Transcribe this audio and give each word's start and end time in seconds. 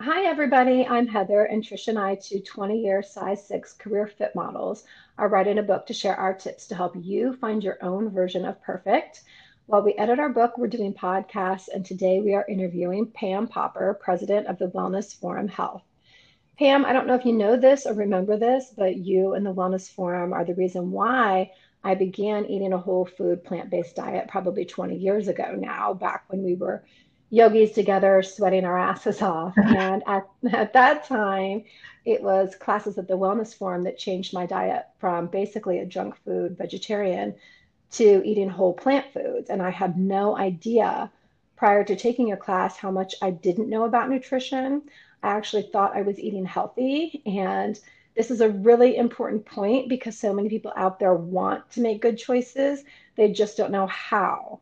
Hi, 0.00 0.26
everybody. 0.26 0.84
I'm 0.84 1.06
Heather, 1.06 1.44
and 1.44 1.62
Trish 1.62 1.86
and 1.86 1.98
I, 1.98 2.16
two 2.16 2.40
20 2.40 2.80
year 2.80 3.00
size 3.00 3.46
six 3.46 3.72
career 3.72 4.08
fit 4.08 4.34
models, 4.34 4.84
are 5.16 5.28
writing 5.28 5.58
a 5.58 5.62
book 5.62 5.86
to 5.86 5.94
share 5.94 6.16
our 6.16 6.34
tips 6.34 6.66
to 6.66 6.74
help 6.74 6.94
you 6.96 7.34
find 7.34 7.62
your 7.62 7.78
own 7.80 8.10
version 8.10 8.44
of 8.44 8.60
perfect. 8.60 9.22
While 9.66 9.82
we 9.82 9.94
edit 9.94 10.18
our 10.18 10.28
book, 10.28 10.58
we're 10.58 10.66
doing 10.66 10.94
podcasts, 10.94 11.68
and 11.72 11.86
today 11.86 12.20
we 12.20 12.34
are 12.34 12.44
interviewing 12.48 13.06
Pam 13.06 13.46
Popper, 13.46 13.94
president 13.94 14.48
of 14.48 14.58
the 14.58 14.68
Wellness 14.68 15.14
Forum 15.18 15.46
Health. 15.46 15.84
Pam, 16.58 16.84
I 16.84 16.92
don't 16.92 17.06
know 17.06 17.14
if 17.14 17.24
you 17.24 17.32
know 17.32 17.56
this 17.56 17.86
or 17.86 17.94
remember 17.94 18.36
this, 18.36 18.74
but 18.76 18.96
you 18.96 19.34
and 19.34 19.46
the 19.46 19.54
Wellness 19.54 19.88
Forum 19.88 20.32
are 20.32 20.44
the 20.44 20.54
reason 20.54 20.90
why 20.90 21.52
I 21.84 21.94
began 21.94 22.46
eating 22.46 22.72
a 22.72 22.78
whole 22.78 23.06
food 23.06 23.44
plant 23.44 23.70
based 23.70 23.94
diet 23.94 24.26
probably 24.26 24.64
20 24.64 24.96
years 24.96 25.28
ago 25.28 25.54
now, 25.56 25.94
back 25.94 26.24
when 26.28 26.42
we 26.42 26.56
were 26.56 26.82
yogis 27.30 27.72
together, 27.72 28.22
sweating 28.22 28.64
our 28.64 28.78
asses 28.78 29.22
off. 29.22 29.54
And 29.58 30.02
at, 30.06 30.26
at 30.52 30.72
that 30.74 31.04
time, 31.06 31.64
it 32.04 32.22
was 32.22 32.54
classes 32.54 32.98
at 32.98 33.08
the 33.08 33.16
Wellness 33.18 33.56
Forum 33.56 33.84
that 33.84 33.98
changed 33.98 34.34
my 34.34 34.46
diet 34.46 34.86
from 34.98 35.26
basically 35.28 35.78
a 35.78 35.86
junk 35.86 36.16
food 36.24 36.56
vegetarian 36.56 37.34
to 37.92 38.22
eating 38.24 38.48
whole 38.48 38.74
plant 38.74 39.06
foods. 39.12 39.50
And 39.50 39.62
I 39.62 39.70
had 39.70 39.98
no 39.98 40.36
idea 40.36 41.10
prior 41.56 41.84
to 41.84 41.96
taking 41.96 42.28
your 42.28 42.36
class 42.36 42.76
how 42.76 42.90
much 42.90 43.14
I 43.22 43.30
didn't 43.30 43.70
know 43.70 43.84
about 43.84 44.10
nutrition. 44.10 44.82
I 45.22 45.30
actually 45.30 45.62
thought 45.72 45.96
I 45.96 46.02
was 46.02 46.18
eating 46.18 46.44
healthy. 46.44 47.22
And 47.24 47.78
this 48.16 48.30
is 48.30 48.40
a 48.40 48.50
really 48.50 48.96
important 48.96 49.46
point 49.46 49.88
because 49.88 50.18
so 50.18 50.32
many 50.32 50.48
people 50.48 50.72
out 50.76 50.98
there 50.98 51.14
want 51.14 51.70
to 51.72 51.80
make 51.80 52.02
good 52.02 52.18
choices, 52.18 52.84
they 53.16 53.32
just 53.32 53.56
don't 53.56 53.72
know 53.72 53.86
how. 53.86 54.60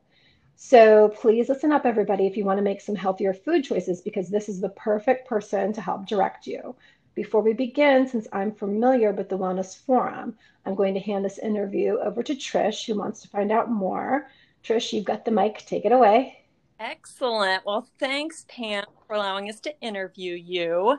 So 0.56 1.08
please 1.08 1.48
listen 1.48 1.72
up, 1.72 1.84
everybody, 1.84 2.26
if 2.26 2.36
you 2.36 2.44
want 2.44 2.58
to 2.58 2.62
make 2.62 2.80
some 2.80 2.94
healthier 2.94 3.34
food 3.34 3.64
choices, 3.64 4.00
because 4.00 4.30
this 4.30 4.48
is 4.48 4.60
the 4.60 4.68
perfect 4.70 5.26
person 5.28 5.72
to 5.72 5.80
help 5.80 6.06
direct 6.06 6.46
you. 6.46 6.76
Before 7.14 7.42
we 7.42 7.52
begin, 7.52 8.06
since 8.06 8.26
I'm 8.32 8.52
familiar 8.52 9.12
with 9.12 9.28
the 9.28 9.36
Wellness 9.36 9.76
Forum, 9.76 10.36
I'm 10.64 10.74
going 10.74 10.94
to 10.94 11.00
hand 11.00 11.24
this 11.24 11.38
interview 11.38 11.98
over 11.98 12.22
to 12.22 12.34
Trish, 12.34 12.86
who 12.86 12.98
wants 12.98 13.20
to 13.22 13.28
find 13.28 13.52
out 13.52 13.70
more. 13.70 14.28
Trish, 14.64 14.92
you've 14.92 15.04
got 15.04 15.24
the 15.24 15.30
mic. 15.30 15.58
Take 15.66 15.84
it 15.84 15.92
away. 15.92 16.38
Excellent. 16.80 17.66
Well, 17.66 17.86
thanks, 17.98 18.44
Pam, 18.48 18.84
for 19.12 19.16
allowing 19.16 19.50
us 19.50 19.60
to 19.60 19.80
interview 19.82 20.32
you. 20.32 20.98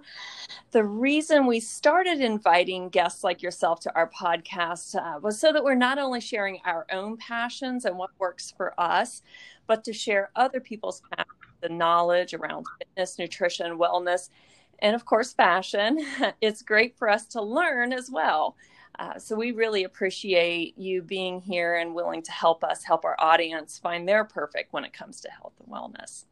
The 0.69 0.83
reason 0.83 1.47
we 1.47 1.59
started 1.59 2.21
inviting 2.21 2.89
guests 2.89 3.23
like 3.23 3.41
yourself 3.41 3.79
to 3.81 3.95
our 3.95 4.07
podcast 4.11 4.95
uh, 4.95 5.19
was 5.19 5.39
so 5.39 5.51
that 5.51 5.63
we're 5.63 5.73
not 5.73 5.97
only 5.97 6.21
sharing 6.21 6.59
our 6.63 6.85
own 6.91 7.17
passions 7.17 7.85
and 7.85 7.97
what 7.97 8.11
works 8.19 8.53
for 8.55 8.79
us, 8.79 9.23
but 9.65 9.83
to 9.85 9.93
share 9.93 10.29
other 10.35 10.59
people's 10.59 11.01
passions, 11.09 11.33
the 11.61 11.69
knowledge 11.69 12.35
around 12.35 12.67
fitness, 12.77 13.17
nutrition, 13.17 13.79
wellness, 13.79 14.29
and 14.77 14.95
of 14.95 15.05
course, 15.05 15.33
fashion. 15.33 15.97
It's 16.39 16.61
great 16.61 16.95
for 16.95 17.09
us 17.09 17.25
to 17.29 17.41
learn 17.41 17.93
as 17.93 18.11
well. 18.11 18.55
Uh, 18.99 19.17
so 19.17 19.35
we 19.35 19.51
really 19.51 19.85
appreciate 19.85 20.77
you 20.77 21.01
being 21.01 21.41
here 21.41 21.77
and 21.77 21.95
willing 21.95 22.21
to 22.21 22.31
help 22.31 22.63
us 22.63 22.83
help 22.83 23.05
our 23.05 23.15
audience 23.17 23.79
find 23.79 24.07
their 24.07 24.23
perfect 24.23 24.71
when 24.71 24.85
it 24.85 24.93
comes 24.93 25.19
to 25.21 25.31
health 25.31 25.53
and 25.59 25.73
wellness. 25.73 26.25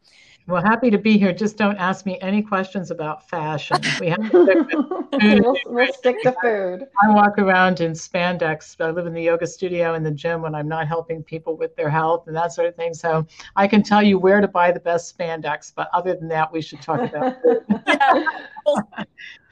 Well, 0.48 0.62
happy 0.62 0.90
to 0.90 0.98
be 0.98 1.18
here. 1.18 1.34
Just 1.34 1.58
don't 1.58 1.78
ask 1.78 2.06
me 2.06 2.20
any 2.22 2.42
questions 2.42 2.92
about 2.92 3.30
fashion. 3.30 3.78
We 4.00 4.10
have 4.10 4.20
to 4.32 4.44
stick 4.44 4.72
food. 4.72 5.42
we'll, 5.44 5.56
we'll 5.66 5.94
stick 5.94 6.22
to 6.24 6.36
food. 6.42 6.88
I 7.04 7.10
walk 7.10 7.38
around 7.38 7.80
in 7.80 7.92
spandex. 7.92 8.76
I 8.80 8.90
live 8.90 9.06
in 9.06 9.14
the 9.14 9.22
yoga 9.22 9.46
studio 9.46 9.94
in 9.94 10.04
the 10.04 10.12
gym 10.12 10.42
when 10.42 10.56
I'm 10.56 10.68
not 10.68 10.88
helping 10.88 11.24
people 11.24 11.56
with 11.56 11.76
their 11.76 11.90
health 11.90 12.28
and 12.28 12.36
that 12.36 12.54
sort 12.54 12.68
of 12.68 12.76
thing. 12.76 12.94
So 12.94 13.26
I 13.56 13.68
can 13.68 13.84
tell 13.84 14.02
you 14.02 14.18
where 14.18 14.42
to 14.42 14.48
buy 14.48 14.72
the 14.72 14.80
best 14.80 15.16
spandex. 15.18 15.72
But 15.74 15.90
other 15.94 16.16
than 16.16 16.28
that, 16.30 16.52
we 16.52 16.62
should 16.62 16.82
talk 16.82 17.02
about 17.02 17.38
yeah. 17.88 18.24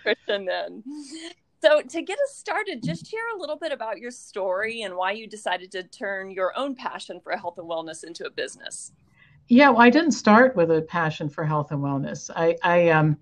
Christian 0.03 0.45
then. 0.45 0.83
So, 1.61 1.81
to 1.81 2.01
get 2.01 2.17
us 2.19 2.37
started, 2.37 2.81
just 2.81 3.05
share 3.05 3.35
a 3.35 3.37
little 3.37 3.57
bit 3.57 3.73
about 3.73 3.99
your 3.99 4.11
story 4.11 4.83
and 4.83 4.95
why 4.95 5.11
you 5.11 5.27
decided 5.27 5.71
to 5.73 5.83
turn 5.83 6.31
your 6.31 6.57
own 6.57 6.73
passion 6.73 7.19
for 7.19 7.35
health 7.35 7.57
and 7.57 7.69
wellness 7.69 8.05
into 8.05 8.25
a 8.25 8.29
business. 8.29 8.93
Yeah, 9.49 9.69
well, 9.69 9.81
I 9.81 9.89
didn't 9.89 10.11
start 10.11 10.55
with 10.55 10.69
a 10.69 10.83
passion 10.83 11.27
for 11.27 11.43
health 11.43 11.71
and 11.71 11.81
wellness. 11.81 12.29
I, 12.35 12.55
I, 12.63 12.89
um, 12.89 13.17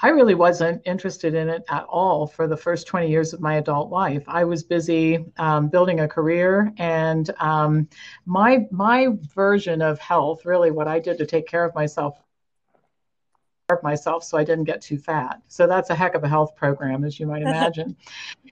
I 0.00 0.10
really 0.10 0.34
wasn't 0.34 0.80
interested 0.84 1.34
in 1.34 1.48
it 1.48 1.64
at 1.68 1.84
all 1.84 2.26
for 2.26 2.46
the 2.46 2.56
first 2.56 2.86
20 2.86 3.08
years 3.10 3.32
of 3.32 3.40
my 3.40 3.56
adult 3.56 3.90
life. 3.90 4.22
I 4.28 4.44
was 4.44 4.62
busy 4.62 5.24
um, 5.38 5.68
building 5.68 6.00
a 6.00 6.08
career, 6.08 6.72
and 6.78 7.28
um, 7.40 7.88
my 8.26 8.66
my 8.70 9.08
version 9.34 9.82
of 9.82 9.98
health, 9.98 10.44
really, 10.44 10.70
what 10.70 10.86
I 10.86 11.00
did 11.00 11.18
to 11.18 11.26
take 11.26 11.46
care 11.46 11.64
of 11.64 11.74
myself 11.74 12.22
myself 13.82 14.22
so 14.22 14.38
I 14.38 14.44
didn't 14.44 14.64
get 14.64 14.80
too 14.80 14.98
fat. 14.98 15.40
So 15.48 15.66
that's 15.66 15.90
a 15.90 15.94
heck 15.94 16.14
of 16.14 16.22
a 16.22 16.28
health 16.28 16.54
program, 16.54 17.04
as 17.04 17.18
you 17.18 17.26
might 17.26 17.42
imagine. 17.50 17.96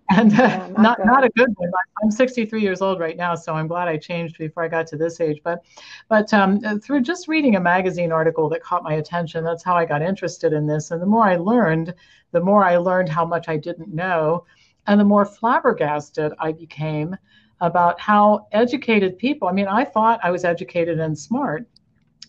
and 0.11 0.33
uh, 0.35 0.37
yeah, 0.37 0.69
not 0.77 0.99
not, 0.99 1.07
not 1.07 1.25
a 1.25 1.31
good 1.31 1.49
one. 1.57 1.71
I'm 2.03 2.11
63 2.11 2.61
years 2.61 2.83
old 2.83 3.01
right 3.01 3.17
now, 3.17 3.35
so 3.35 3.55
I'm 3.55 3.67
glad 3.67 3.89
I 3.89 3.97
changed 3.97 4.37
before 4.37 4.63
I 4.63 4.69
got 4.69 4.87
to 4.89 4.99
this 4.99 5.19
age. 5.19 5.41
But 5.43 5.65
but 6.09 6.33
um, 6.35 6.61
through 6.81 7.01
just 7.01 7.27
reading 7.27 7.57
a 7.57 7.61
magazine 7.61 8.13
article 8.13 8.51
that 8.51 8.63
caught 8.63 8.83
my 8.83 8.95
attention, 8.95 9.45
that's 9.45 9.65
how 9.65 9.75
I 9.75 9.87
got 9.87 10.03
interested 10.03 10.53
in 10.53 10.67
this. 10.67 10.91
And 10.91 11.01
the 11.01 11.07
more 11.07 11.25
I 11.25 11.37
learned, 11.37 11.95
the 12.33 12.41
more 12.41 12.65
I 12.65 12.77
learned 12.77 13.09
how 13.09 13.25
much 13.25 13.49
I 13.49 13.57
didn't 13.57 13.95
know, 13.95 14.45
and 14.87 15.01
the 15.01 15.05
more 15.05 15.25
flabbergasted 15.25 16.33
I 16.39 16.53
became 16.53 17.17
about 17.63 17.99
how 17.99 18.47
educated 18.53 19.17
people. 19.17 19.49
I 19.49 19.53
mean, 19.53 19.69
I 19.69 19.85
thought 19.85 20.21
I 20.23 20.31
was 20.31 20.45
educated 20.45 21.01
and 21.01 21.19
smart 21.19 21.67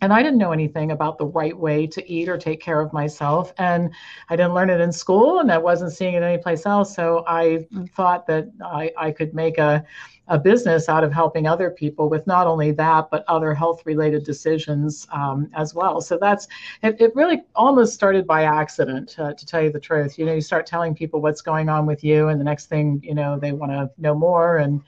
and 0.02 0.12
I 0.12 0.22
didn't 0.22 0.38
know 0.38 0.52
anything 0.52 0.92
about 0.92 1.18
the 1.18 1.26
right 1.26 1.58
way 1.58 1.88
to 1.88 2.12
eat 2.12 2.28
or 2.28 2.38
take 2.38 2.62
care 2.62 2.82
of 2.82 2.92
myself. 2.92 3.54
And 3.58 3.92
I 4.30 4.36
didn't 4.36 4.54
learn 4.54 4.70
it 4.70 4.82
in 4.82 4.92
school 4.92 5.40
and 5.40 5.52
I 5.52 5.58
wasn't 5.58 5.94
seeing 5.94 6.16
it 6.16 6.24
anyplace 6.24 6.66
else. 6.66 6.94
So 6.94 7.24
I 7.28 7.66
thought 7.96 8.28
that 8.28 8.50
I, 8.64 8.92
I 8.98 9.12
could 9.12 9.34
make 9.34 9.58
a, 9.58 9.86
a 10.28 10.40
business 10.40 10.90
out 10.90 11.04
of 11.04 11.14
helping 11.14 11.48
other 11.48 11.70
people 11.70 12.10
with 12.10 12.26
not 12.26 12.48
only 12.48 12.72
that, 12.72 13.10
but 13.12 13.24
other 13.28 13.54
health 13.54 13.86
related 13.86 14.24
decisions 14.24 15.08
um, 15.12 15.50
as 15.54 15.74
well. 15.74 16.02
So 16.02 16.18
that's 16.18 16.48
it, 16.82 17.00
it 17.00 17.16
really 17.16 17.44
almost 17.56 17.94
started 17.94 18.26
by 18.26 18.44
accident, 18.44 19.16
uh, 19.20 19.34
to 19.34 19.46
tell 19.46 19.62
you 19.62 19.72
the 19.72 19.80
truth. 19.80 20.18
You 20.18 20.26
know, 20.26 20.34
you 20.34 20.42
start 20.42 20.66
telling 20.66 20.96
people 20.96 21.22
what's 21.22 21.42
going 21.42 21.70
on 21.70 21.86
with 21.86 22.04
you, 22.04 22.30
and 22.30 22.40
the 22.40 22.44
next 22.44 22.68
thing 22.68 23.00
you 23.04 23.14
know, 23.14 23.38
they 23.40 23.52
want 23.52 23.72
to 23.72 23.92
know 23.98 24.16
more. 24.16 24.58
And 24.58 24.82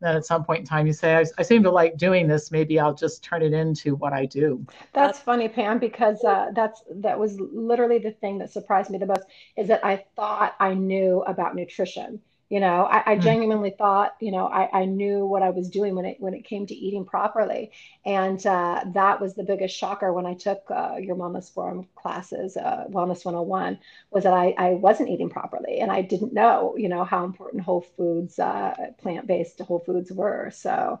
then 0.00 0.16
at 0.16 0.26
some 0.26 0.44
point 0.44 0.60
in 0.60 0.66
time 0.66 0.86
you 0.86 0.92
say 0.92 1.16
I, 1.16 1.24
I, 1.38 1.42
seem 1.42 1.62
to 1.64 1.70
like 1.70 1.96
doing 1.96 2.28
this. 2.28 2.50
Maybe 2.50 2.78
i'll 2.78 2.94
just 2.94 3.22
turn 3.22 3.42
it 3.42 3.52
into 3.52 3.94
what 3.94 4.12
i 4.12 4.26
do. 4.26 4.64
That's 4.92 5.18
funny 5.18 5.48
pam 5.48 5.78
because 5.78 6.22
uh, 6.24 6.50
that's 6.54 6.82
that 6.90 7.18
was 7.18 7.38
literally 7.40 7.98
the 7.98 8.12
thing 8.12 8.38
that 8.38 8.50
surprised 8.50 8.90
me 8.90 8.98
the 8.98 9.06
most 9.06 9.24
is 9.56 9.68
that 9.68 9.84
i 9.84 10.04
thought 10.16 10.54
i 10.60 10.74
knew 10.74 11.22
about 11.22 11.54
nutrition 11.54 12.20
you 12.48 12.60
know 12.60 12.84
i, 12.84 13.12
I 13.12 13.16
mm. 13.16 13.22
genuinely 13.22 13.74
thought 13.76 14.14
you 14.20 14.32
know 14.32 14.46
I, 14.46 14.80
I 14.80 14.84
knew 14.84 15.26
what 15.26 15.42
i 15.42 15.50
was 15.50 15.68
doing 15.68 15.94
when 15.94 16.04
it 16.04 16.16
when 16.18 16.34
it 16.34 16.44
came 16.44 16.66
to 16.66 16.74
eating 16.74 17.04
properly 17.04 17.72
and 18.04 18.44
uh, 18.46 18.84
that 18.94 19.20
was 19.20 19.34
the 19.34 19.42
biggest 19.42 19.76
shocker 19.76 20.12
when 20.12 20.26
i 20.26 20.34
took 20.34 20.62
uh, 20.70 20.96
your 20.98 21.16
wellness 21.16 21.52
forum 21.52 21.86
classes 21.94 22.56
uh, 22.56 22.84
wellness 22.88 23.24
101 23.24 23.78
was 24.10 24.24
that 24.24 24.32
I, 24.32 24.54
I 24.58 24.70
wasn't 24.70 25.10
eating 25.10 25.30
properly 25.30 25.80
and 25.80 25.92
i 25.92 26.02
didn't 26.02 26.32
know 26.32 26.74
you 26.76 26.88
know 26.88 27.04
how 27.04 27.24
important 27.24 27.62
whole 27.62 27.82
foods 27.96 28.38
uh, 28.38 28.74
plant-based 28.98 29.60
whole 29.60 29.80
foods 29.80 30.10
were 30.10 30.50
so 30.50 31.00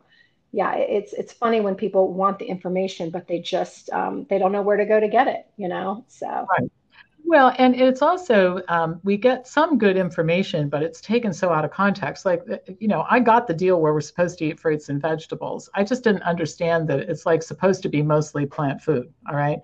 yeah 0.52 0.74
it's 0.74 1.12
it's 1.12 1.32
funny 1.32 1.60
when 1.60 1.74
people 1.74 2.12
want 2.12 2.38
the 2.38 2.46
information 2.46 3.10
but 3.10 3.26
they 3.26 3.38
just 3.38 3.90
um, 3.90 4.26
they 4.30 4.38
don't 4.38 4.52
know 4.52 4.62
where 4.62 4.76
to 4.76 4.86
go 4.86 4.98
to 4.98 5.08
get 5.08 5.28
it 5.28 5.46
you 5.56 5.68
know 5.68 6.04
so 6.08 6.26
right. 6.26 6.70
Well, 7.30 7.54
and 7.58 7.78
it's 7.78 8.00
also 8.00 8.62
um, 8.68 9.00
we 9.04 9.18
get 9.18 9.46
some 9.46 9.76
good 9.76 9.98
information, 9.98 10.70
but 10.70 10.82
it's 10.82 10.98
taken 11.02 11.34
so 11.34 11.52
out 11.52 11.62
of 11.62 11.70
context. 11.70 12.24
Like, 12.24 12.40
uh, 12.50 12.56
you 12.78 12.88
know, 12.88 13.04
I 13.10 13.20
got 13.20 13.46
the 13.46 13.52
deal 13.52 13.82
where 13.82 13.92
we're 13.92 14.00
supposed 14.00 14.38
to 14.38 14.46
eat 14.46 14.58
fruits 14.58 14.88
and 14.88 14.98
vegetables. 14.98 15.68
I 15.74 15.84
just 15.84 16.02
didn't 16.04 16.22
understand 16.22 16.88
that 16.88 17.00
it's 17.00 17.26
like 17.26 17.42
supposed 17.42 17.82
to 17.82 17.90
be 17.90 18.00
mostly 18.00 18.46
plant 18.46 18.80
food. 18.80 19.12
All 19.28 19.36
right, 19.36 19.58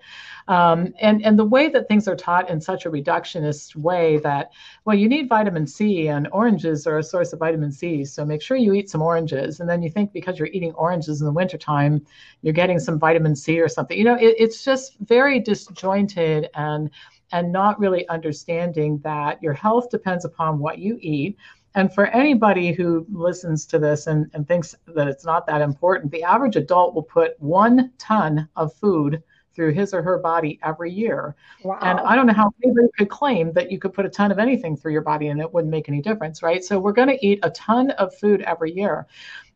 um, 0.47 0.93
and 1.01 1.25
and 1.25 1.39
the 1.39 1.43
way 1.43 1.69
that 1.69 1.87
things 1.87 2.07
are 2.07 2.15
taught 2.15 2.51
in 2.51 2.61
such 2.61 2.85
a 2.85 2.91
reductionist 2.91 3.75
way 3.75 4.17
that 4.19 4.51
well, 4.85 4.95
you 4.95 5.09
need 5.09 5.27
vitamin 5.27 5.65
C, 5.65 6.07
and 6.07 6.27
oranges 6.31 6.85
are 6.85 6.99
a 6.99 7.03
source 7.03 7.33
of 7.33 7.39
vitamin 7.39 7.71
C, 7.71 8.05
so 8.05 8.23
make 8.23 8.43
sure 8.43 8.57
you 8.57 8.73
eat 8.73 8.91
some 8.91 9.01
oranges. 9.01 9.59
And 9.59 9.67
then 9.67 9.81
you 9.81 9.89
think 9.89 10.13
because 10.13 10.37
you're 10.37 10.49
eating 10.49 10.73
oranges 10.73 11.19
in 11.19 11.25
the 11.25 11.33
wintertime, 11.33 12.05
you're 12.43 12.53
getting 12.53 12.77
some 12.77 12.99
vitamin 12.99 13.35
C 13.35 13.59
or 13.59 13.67
something. 13.67 13.97
You 13.97 14.03
know, 14.03 14.17
it, 14.17 14.35
it's 14.37 14.63
just 14.63 14.99
very 14.99 15.39
disjointed 15.39 16.49
and 16.53 16.91
and 17.35 17.51
not 17.51 17.77
really 17.77 18.07
understanding 18.07 18.97
that 18.99 19.43
your 19.43 19.51
health 19.51 19.89
depends 19.89 20.23
upon 20.23 20.57
what 20.57 20.79
you 20.79 20.97
eat. 21.01 21.37
And 21.75 21.93
for 21.93 22.05
anybody 22.07 22.71
who 22.71 23.05
listens 23.11 23.65
to 23.65 23.77
this 23.77 24.07
and, 24.07 24.31
and 24.33 24.47
thinks 24.47 24.73
that 24.95 25.09
it's 25.09 25.25
not 25.25 25.45
that 25.47 25.59
important, 25.59 26.13
the 26.13 26.23
average 26.23 26.55
adult 26.55 26.95
will 26.95 27.03
put 27.03 27.37
one 27.41 27.91
ton 27.97 28.47
of 28.55 28.73
food 28.75 29.21
through 29.53 29.73
his 29.73 29.93
or 29.93 30.01
her 30.01 30.17
body 30.17 30.59
every 30.63 30.89
year. 30.89 31.35
Wow. 31.65 31.77
And 31.81 31.99
I 31.99 32.15
don't 32.15 32.25
know 32.25 32.33
how 32.33 32.53
anybody 32.63 32.87
could 32.97 33.09
claim 33.09 33.51
that 33.51 33.69
you 33.69 33.79
could 33.79 33.91
put 33.91 34.05
a 34.05 34.09
ton 34.09 34.31
of 34.31 34.39
anything 34.39 34.77
through 34.77 34.93
your 34.93 35.01
body 35.01 35.27
and 35.27 35.41
it 35.41 35.53
wouldn't 35.53 35.71
make 35.71 35.89
any 35.89 36.01
difference, 36.01 36.41
right? 36.41 36.63
So 36.63 36.79
we're 36.79 36.93
going 36.93 37.09
to 37.09 37.25
eat 37.25 37.39
a 37.43 37.49
ton 37.49 37.91
of 37.91 38.15
food 38.15 38.43
every 38.43 38.71
year. 38.71 39.07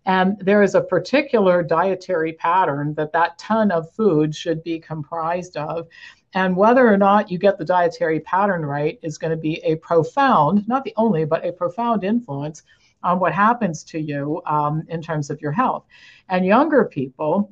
And 0.05 0.37
there 0.39 0.63
is 0.63 0.75
a 0.75 0.81
particular 0.81 1.61
dietary 1.61 2.33
pattern 2.33 2.93
that 2.95 3.11
that 3.13 3.37
ton 3.37 3.69
of 3.71 3.93
food 3.93 4.33
should 4.33 4.63
be 4.63 4.79
comprised 4.79 5.55
of. 5.55 5.87
And 6.33 6.55
whether 6.55 6.87
or 6.87 6.97
not 6.97 7.31
you 7.31 7.37
get 7.37 7.57
the 7.57 7.65
dietary 7.65 8.19
pattern 8.19 8.65
right 8.65 8.99
is 9.01 9.17
going 9.17 9.31
to 9.31 9.37
be 9.37 9.55
a 9.63 9.75
profound, 9.75 10.67
not 10.67 10.83
the 10.83 10.93
only, 10.95 11.25
but 11.25 11.45
a 11.45 11.51
profound 11.51 12.03
influence 12.03 12.63
on 13.01 13.19
what 13.19 13.33
happens 13.33 13.83
to 13.85 13.99
you 13.99 14.41
um, 14.45 14.83
in 14.89 15.01
terms 15.01 15.29
of 15.29 15.41
your 15.41 15.51
health. 15.51 15.85
And 16.27 16.45
younger 16.45 16.85
people, 16.85 17.51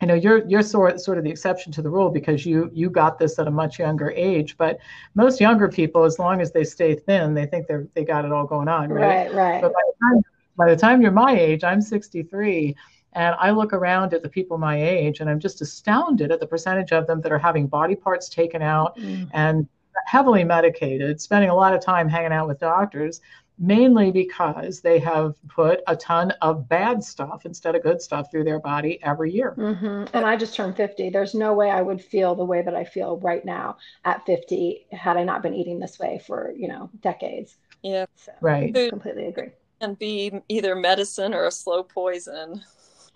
you 0.00 0.06
know 0.06 0.14
you're 0.14 0.46
you're 0.46 0.62
sort 0.62 1.00
sort 1.00 1.18
of 1.18 1.24
the 1.24 1.30
exception 1.30 1.72
to 1.72 1.82
the 1.82 1.90
rule 1.90 2.10
because 2.10 2.46
you 2.46 2.70
you 2.72 2.88
got 2.88 3.18
this 3.18 3.38
at 3.38 3.46
a 3.48 3.50
much 3.50 3.78
younger 3.78 4.10
age 4.12 4.56
but 4.56 4.78
most 5.14 5.40
younger 5.40 5.68
people 5.68 6.04
as 6.04 6.18
long 6.18 6.40
as 6.40 6.52
they 6.52 6.64
stay 6.64 6.94
thin 6.94 7.34
they 7.34 7.46
think 7.46 7.66
they're 7.66 7.86
they 7.94 8.04
got 8.04 8.24
it 8.24 8.32
all 8.32 8.46
going 8.46 8.68
on 8.68 8.90
right 8.90 9.32
right, 9.32 9.34
right. 9.34 9.60
but 9.60 9.72
by 9.72 9.80
the, 9.86 10.06
time, 10.06 10.22
by 10.56 10.70
the 10.70 10.76
time 10.76 11.02
you're 11.02 11.10
my 11.10 11.36
age 11.36 11.64
i'm 11.64 11.80
63 11.80 12.76
and 13.12 13.34
I 13.38 13.50
look 13.50 13.72
around 13.72 14.14
at 14.14 14.22
the 14.22 14.28
people 14.28 14.58
my 14.58 14.80
age 14.80 15.20
and 15.20 15.30
I'm 15.30 15.40
just 15.40 15.60
astounded 15.60 16.30
at 16.30 16.40
the 16.40 16.46
percentage 16.46 16.92
of 16.92 17.06
them 17.06 17.20
that 17.22 17.32
are 17.32 17.38
having 17.38 17.66
body 17.66 17.94
parts 17.94 18.28
taken 18.28 18.62
out 18.62 18.96
mm. 18.96 19.28
and 19.32 19.66
heavily 20.06 20.44
medicated, 20.44 21.20
spending 21.20 21.50
a 21.50 21.54
lot 21.54 21.74
of 21.74 21.80
time 21.80 22.08
hanging 22.08 22.32
out 22.32 22.48
with 22.48 22.58
doctors, 22.58 23.20
mainly 23.58 24.10
because 24.10 24.80
they 24.80 24.98
have 24.98 25.34
put 25.48 25.80
a 25.86 25.96
ton 25.96 26.30
of 26.42 26.68
bad 26.68 27.02
stuff 27.02 27.44
instead 27.44 27.74
of 27.74 27.82
good 27.82 28.00
stuff 28.00 28.30
through 28.30 28.44
their 28.44 28.60
body 28.60 29.02
every 29.02 29.32
year. 29.32 29.54
Mm-hmm. 29.56 30.04
And 30.14 30.24
I 30.24 30.36
just 30.36 30.54
turned 30.54 30.76
50. 30.76 31.10
There's 31.10 31.34
no 31.34 31.52
way 31.54 31.70
I 31.70 31.82
would 31.82 32.00
feel 32.00 32.34
the 32.34 32.44
way 32.44 32.62
that 32.62 32.74
I 32.74 32.84
feel 32.84 33.18
right 33.18 33.44
now 33.44 33.78
at 34.04 34.24
50 34.26 34.86
had 34.92 35.16
I 35.16 35.24
not 35.24 35.42
been 35.42 35.54
eating 35.54 35.80
this 35.80 35.98
way 35.98 36.20
for, 36.24 36.52
you 36.56 36.68
know, 36.68 36.90
decades. 37.00 37.56
Yeah. 37.82 38.06
So, 38.14 38.32
right. 38.40 38.72
Completely 38.90 39.26
agree. 39.26 39.50
And 39.80 39.98
be 39.98 40.40
either 40.48 40.74
medicine 40.74 41.34
or 41.34 41.46
a 41.46 41.52
slow 41.52 41.82
poison. 41.82 42.62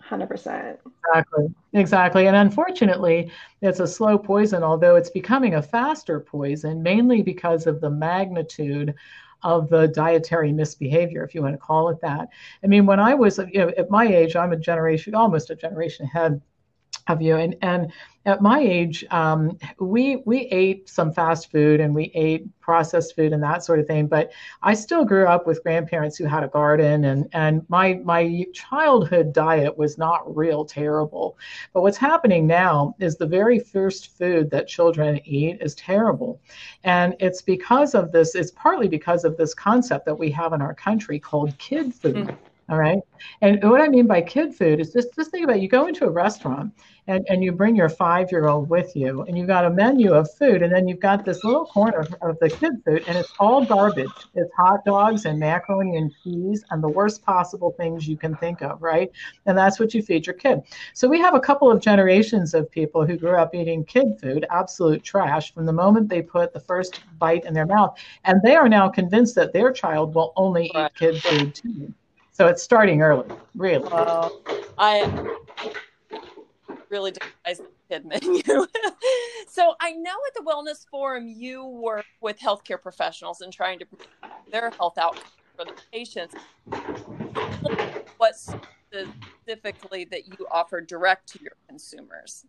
100%. 0.09 0.79
Exactly. 1.07 1.53
Exactly. 1.73 2.27
And 2.27 2.35
unfortunately, 2.35 3.31
it's 3.61 3.79
a 3.79 3.87
slow 3.87 4.17
poison, 4.17 4.63
although 4.63 4.95
it's 4.95 5.09
becoming 5.09 5.55
a 5.55 5.61
faster 5.61 6.19
poison, 6.19 6.81
mainly 6.81 7.21
because 7.21 7.67
of 7.67 7.81
the 7.81 7.89
magnitude 7.89 8.93
of 9.43 9.69
the 9.69 9.87
dietary 9.89 10.53
misbehavior, 10.53 11.23
if 11.23 11.35
you 11.35 11.41
want 11.41 11.53
to 11.53 11.57
call 11.57 11.89
it 11.89 11.99
that. 12.01 12.29
I 12.63 12.67
mean, 12.67 12.85
when 12.85 12.99
I 12.99 13.13
was 13.13 13.37
you 13.37 13.59
know, 13.59 13.69
at 13.77 13.89
my 13.89 14.05
age, 14.07 14.35
I'm 14.35 14.53
a 14.53 14.57
generation, 14.57 15.15
almost 15.15 15.49
a 15.49 15.55
generation 15.55 16.05
ahead 16.05 16.41
of 17.07 17.21
you. 17.21 17.35
And 17.35 17.55
and 17.61 17.91
at 18.25 18.41
my 18.41 18.59
age, 18.59 19.03
um, 19.11 19.57
we 19.79 20.17
we 20.25 20.41
ate 20.47 20.87
some 20.87 21.11
fast 21.11 21.51
food 21.51 21.81
and 21.81 21.93
we 21.93 22.11
ate 22.13 22.47
processed 22.61 23.15
food 23.15 23.33
and 23.33 23.43
that 23.43 23.63
sort 23.63 23.79
of 23.79 23.87
thing. 23.87 24.07
But 24.07 24.31
I 24.61 24.73
still 24.73 25.03
grew 25.03 25.27
up 25.27 25.45
with 25.45 25.61
grandparents 25.63 26.17
who 26.17 26.25
had 26.25 26.43
a 26.43 26.47
garden, 26.47 27.05
and 27.05 27.27
and 27.33 27.65
my 27.69 27.95
my 28.05 28.45
childhood 28.53 29.33
diet 29.33 29.77
was 29.77 29.97
not 29.97 30.35
real 30.35 30.63
terrible. 30.63 31.37
But 31.73 31.81
what's 31.81 31.97
happening 31.97 32.47
now 32.47 32.95
is 32.99 33.17
the 33.17 33.27
very 33.27 33.59
first 33.59 34.17
food 34.17 34.49
that 34.51 34.67
children 34.67 35.19
eat 35.25 35.57
is 35.61 35.75
terrible, 35.75 36.39
and 36.83 37.15
it's 37.19 37.41
because 37.41 37.93
of 37.95 38.11
this. 38.11 38.35
It's 38.35 38.51
partly 38.51 38.87
because 38.87 39.25
of 39.25 39.35
this 39.35 39.53
concept 39.53 40.05
that 40.05 40.15
we 40.15 40.31
have 40.31 40.53
in 40.53 40.61
our 40.61 40.73
country 40.73 41.19
called 41.19 41.57
kid 41.57 41.93
food. 41.93 42.27
Mm. 42.27 42.37
All 42.69 42.77
right. 42.77 42.99
And 43.41 43.61
what 43.63 43.81
I 43.81 43.89
mean 43.89 44.07
by 44.07 44.21
kid 44.21 44.55
food 44.55 44.79
is 44.79 44.93
just, 44.93 45.13
just 45.15 45.31
think 45.31 45.43
about 45.43 45.57
it. 45.57 45.61
you 45.61 45.67
go 45.67 45.87
into 45.87 46.05
a 46.05 46.09
restaurant 46.09 46.73
and, 47.07 47.25
and 47.29 47.43
you 47.43 47.51
bring 47.51 47.75
your 47.75 47.89
five 47.89 48.31
year 48.31 48.47
old 48.47 48.69
with 48.69 48.95
you, 48.95 49.23
and 49.23 49.37
you've 49.37 49.47
got 49.47 49.65
a 49.65 49.69
menu 49.69 50.13
of 50.13 50.33
food, 50.35 50.61
and 50.61 50.73
then 50.73 50.87
you've 50.87 51.01
got 51.01 51.25
this 51.25 51.43
little 51.43 51.65
corner 51.65 52.07
of 52.21 52.39
the 52.39 52.49
kid 52.49 52.81
food, 52.85 53.03
and 53.07 53.17
it's 53.17 53.33
all 53.39 53.65
garbage. 53.65 54.09
It's 54.35 54.51
hot 54.55 54.85
dogs 54.85 55.25
and 55.25 55.37
macaroni 55.37 55.97
and 55.97 56.13
cheese 56.23 56.63
and 56.71 56.81
the 56.81 56.87
worst 56.87 57.21
possible 57.25 57.71
things 57.71 58.07
you 58.07 58.15
can 58.15 58.35
think 58.37 58.61
of, 58.61 58.81
right? 58.81 59.11
And 59.45 59.57
that's 59.57 59.79
what 59.79 59.93
you 59.93 60.01
feed 60.01 60.25
your 60.25 60.35
kid. 60.35 60.61
So 60.93 61.09
we 61.09 61.19
have 61.19 61.35
a 61.35 61.41
couple 61.41 61.69
of 61.69 61.81
generations 61.81 62.53
of 62.53 62.71
people 62.71 63.05
who 63.05 63.17
grew 63.17 63.35
up 63.35 63.53
eating 63.53 63.83
kid 63.83 64.17
food, 64.21 64.45
absolute 64.49 65.03
trash, 65.03 65.53
from 65.53 65.65
the 65.65 65.73
moment 65.73 66.07
they 66.07 66.21
put 66.21 66.53
the 66.53 66.61
first 66.61 67.01
bite 67.19 67.43
in 67.43 67.53
their 67.53 67.65
mouth, 67.65 67.97
and 68.23 68.41
they 68.41 68.55
are 68.55 68.69
now 68.69 68.87
convinced 68.87 69.35
that 69.35 69.51
their 69.51 69.73
child 69.73 70.15
will 70.15 70.31
only 70.37 70.71
eat 70.73 70.95
kid 70.95 71.21
food 71.21 71.53
too. 71.53 71.93
So 72.33 72.47
it's 72.47 72.63
starting 72.63 73.03
early, 73.03 73.27
really. 73.55 73.87
I 74.77 75.29
really 76.89 77.13
kid 77.89 78.05
menu. 78.05 78.41
so 79.47 79.75
I 79.79 79.91
know 79.91 80.11
at 80.27 80.33
the 80.33 80.43
Wellness 80.43 80.87
Forum 80.89 81.27
you 81.27 81.63
work 81.63 82.05
with 82.21 82.39
healthcare 82.39 82.81
professionals 82.81 83.41
and 83.41 83.53
trying 83.53 83.77
to 83.79 83.85
their 84.51 84.71
health 84.71 84.97
outcomes 84.97 85.25
for 85.55 85.65
the 85.65 85.73
patients. 85.91 86.33
What 88.17 88.33
specifically 88.35 90.05
that 90.05 90.27
you 90.27 90.47
offer 90.51 90.81
direct 90.81 91.27
to 91.33 91.39
your 91.41 91.53
consumers? 91.67 92.45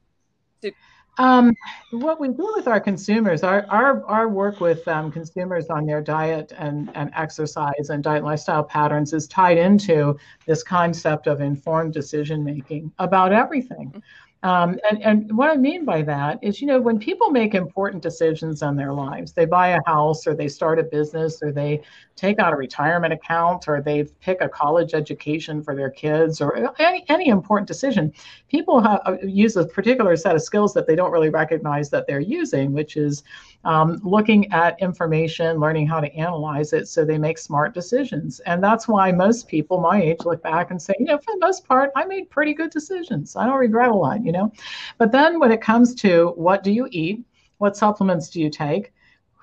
To- 0.63 0.73
um, 1.19 1.55
what 1.91 2.21
we 2.21 2.29
do 2.29 2.53
with 2.57 2.67
our 2.67 2.81
consumers, 2.81 3.43
our 3.43 3.67
our, 3.69 4.05
our 4.07 4.29
work 4.29 4.61
with 4.61 4.87
um, 4.89 5.13
consumers 5.13 5.69
on 5.69 5.87
their 5.87 6.01
diet 6.01 6.53
and, 6.59 6.91
and 6.95 7.11
exercise 7.17 7.91
and 7.91 8.03
diet 8.03 8.19
and 8.19 8.27
lifestyle 8.27 8.65
patterns 8.65 9.13
is 9.13 9.27
tied 9.29 9.59
into 9.59 10.17
this 10.47 10.63
concept 10.63 11.27
of 11.27 11.41
informed 11.41 11.93
decision 11.93 12.43
making 12.45 12.93
about 12.99 13.33
everything. 13.33 14.03
Um, 14.45 14.79
and, 14.91 15.03
and 15.03 15.37
what 15.37 15.49
I 15.49 15.57
mean 15.57 15.87
by 15.87 16.03
that 16.03 16.39
is, 16.43 16.61
you 16.61 16.67
know, 16.67 16.79
when 16.79 16.99
people 16.99 17.31
make 17.31 17.55
important 17.55 18.03
decisions 18.03 18.63
on 18.63 18.77
their 18.77 18.93
lives, 18.93 19.33
they 19.33 19.47
buy 19.47 19.69
a 19.69 19.81
house 19.87 20.27
or 20.27 20.35
they 20.35 20.49
start 20.49 20.79
a 20.79 20.83
business 20.83 21.43
or 21.43 21.51
they 21.51 21.81
take 22.15 22.39
out 22.39 22.53
a 22.53 22.57
retirement 22.57 23.15
account 23.15 23.67
or 23.67 23.81
they 23.81 24.05
pick 24.21 24.43
a 24.43 24.49
college 24.49 24.93
education 24.93 25.63
for 25.63 25.75
their 25.75 25.89
kids 25.89 26.43
or 26.43 26.71
any, 26.79 27.07
any 27.09 27.29
important 27.29 27.67
decision, 27.67 28.13
people 28.49 28.81
have, 28.83 29.01
uh, 29.07 29.17
use 29.23 29.57
a 29.57 29.65
particular 29.65 30.15
set 30.15 30.35
of 30.35 30.43
skills 30.43 30.75
that 30.75 30.87
they 30.87 30.95
don't 30.95 31.11
really 31.11 31.31
recognize 31.31 31.89
that 31.89 32.07
they're 32.07 32.21
using, 32.21 32.73
which 32.73 32.99
is 32.99 33.23
um, 33.65 33.99
looking 34.05 34.53
at 34.53 34.81
information, 34.81 35.59
learning 35.59 35.87
how 35.87 36.01
to 36.01 36.15
analyze 36.15 36.73
it 36.75 36.87
so 36.87 37.03
they 37.05 37.19
make 37.19 37.39
smart 37.39 37.73
decisions. 37.73 38.41
And 38.41 38.63
that's 38.63 38.87
why 38.87 39.11
most 39.11 39.49
people 39.49 39.81
my 39.81 40.03
age 40.03 40.19
look 40.25 40.43
back 40.43 40.71
and 40.71 40.81
say, 40.81 40.95
you 40.99 41.07
know, 41.07 41.19
for 41.19 41.33
the 41.33 41.41
most 41.41 41.67
part, 41.67 41.91
I 41.97 42.05
made 42.05 42.29
pretty 42.29 42.53
good 42.53 42.71
decisions. 42.71 43.37
I 43.37 43.47
don't 43.47 43.59
regret 43.59 43.91
a 43.91 43.95
lot, 43.95 44.23
you 44.23 44.33
know. 44.35 44.53
But 44.99 45.13
then 45.13 45.41
when 45.41 45.53
it 45.53 45.61
comes 45.61 45.95
to 45.97 46.33
what 46.37 46.63
do 46.63 46.71
you 46.71 46.87
eat, 46.91 47.25
what 47.59 47.77
supplements 47.77 48.29
do 48.29 48.41
you 48.41 48.51
take, 48.51 48.93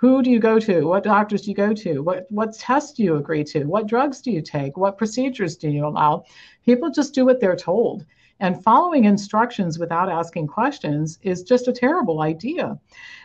who 0.01 0.23
do 0.23 0.31
you 0.31 0.39
go 0.39 0.59
to? 0.59 0.81
What 0.87 1.03
doctors 1.03 1.43
do 1.43 1.51
you 1.51 1.55
go 1.55 1.73
to? 1.73 2.01
What 2.01 2.25
what 2.31 2.53
tests 2.53 2.93
do 2.93 3.03
you 3.03 3.17
agree 3.17 3.43
to? 3.45 3.65
What 3.65 3.87
drugs 3.87 4.19
do 4.21 4.31
you 4.31 4.41
take? 4.41 4.75
What 4.75 4.97
procedures 4.97 5.55
do 5.55 5.69
you 5.69 5.85
allow? 5.85 6.23
People 6.65 6.89
just 6.89 7.13
do 7.13 7.23
what 7.23 7.39
they're 7.39 7.55
told. 7.55 8.05
And 8.41 8.61
following 8.63 9.05
instructions 9.05 9.77
without 9.77 10.09
asking 10.09 10.47
questions 10.47 11.19
is 11.21 11.43
just 11.43 11.67
a 11.67 11.71
terrible 11.71 12.21
idea. 12.21 12.77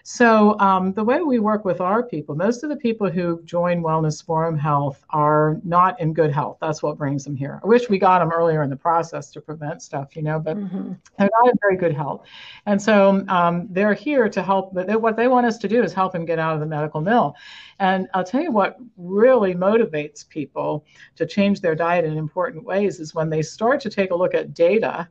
So, 0.02 0.56
um, 0.60 0.92
the 0.92 1.02
way 1.02 1.22
we 1.22 1.40
work 1.40 1.64
with 1.64 1.80
our 1.80 2.00
people, 2.00 2.36
most 2.36 2.62
of 2.62 2.68
the 2.68 2.76
people 2.76 3.10
who 3.10 3.42
join 3.42 3.82
Wellness 3.82 4.24
Forum 4.24 4.56
Health 4.56 5.04
are 5.10 5.58
not 5.64 5.98
in 6.00 6.12
good 6.12 6.30
health. 6.30 6.58
That's 6.60 6.80
what 6.80 6.96
brings 6.96 7.24
them 7.24 7.34
here. 7.34 7.60
I 7.64 7.66
wish 7.66 7.88
we 7.88 7.98
got 7.98 8.20
them 8.20 8.30
earlier 8.30 8.62
in 8.62 8.70
the 8.70 8.76
process 8.76 9.30
to 9.32 9.40
prevent 9.40 9.82
stuff, 9.82 10.14
you 10.14 10.22
know, 10.22 10.38
but 10.38 10.58
mm-hmm. 10.58 10.92
they're 11.18 11.30
not 11.42 11.50
in 11.50 11.58
very 11.60 11.76
good 11.76 11.92
health. 11.92 12.24
And 12.66 12.80
so 12.80 13.24
um, 13.26 13.66
they're 13.70 13.94
here 13.94 14.28
to 14.28 14.42
help. 14.42 14.74
But 14.74 14.86
they, 14.86 14.94
what 14.94 15.16
they 15.16 15.26
want 15.26 15.46
us 15.46 15.58
to 15.58 15.66
do 15.66 15.82
is 15.82 15.92
help 15.92 16.12
them 16.12 16.24
get 16.24 16.38
out 16.38 16.54
of 16.54 16.60
the 16.60 16.66
medical 16.66 17.00
mill. 17.00 17.34
And 17.78 18.06
I'll 18.14 18.22
tell 18.22 18.42
you 18.42 18.52
what 18.52 18.76
really 18.96 19.54
motivates 19.54 20.28
people 20.28 20.84
to 21.16 21.26
change 21.26 21.60
their 21.60 21.74
diet 21.74 22.04
in 22.04 22.16
important 22.16 22.64
ways 22.64 23.00
is 23.00 23.14
when 23.14 23.28
they 23.28 23.42
start 23.42 23.80
to 23.80 23.90
take 23.90 24.12
a 24.12 24.14
look 24.14 24.34
at 24.34 24.54
data 24.54 25.05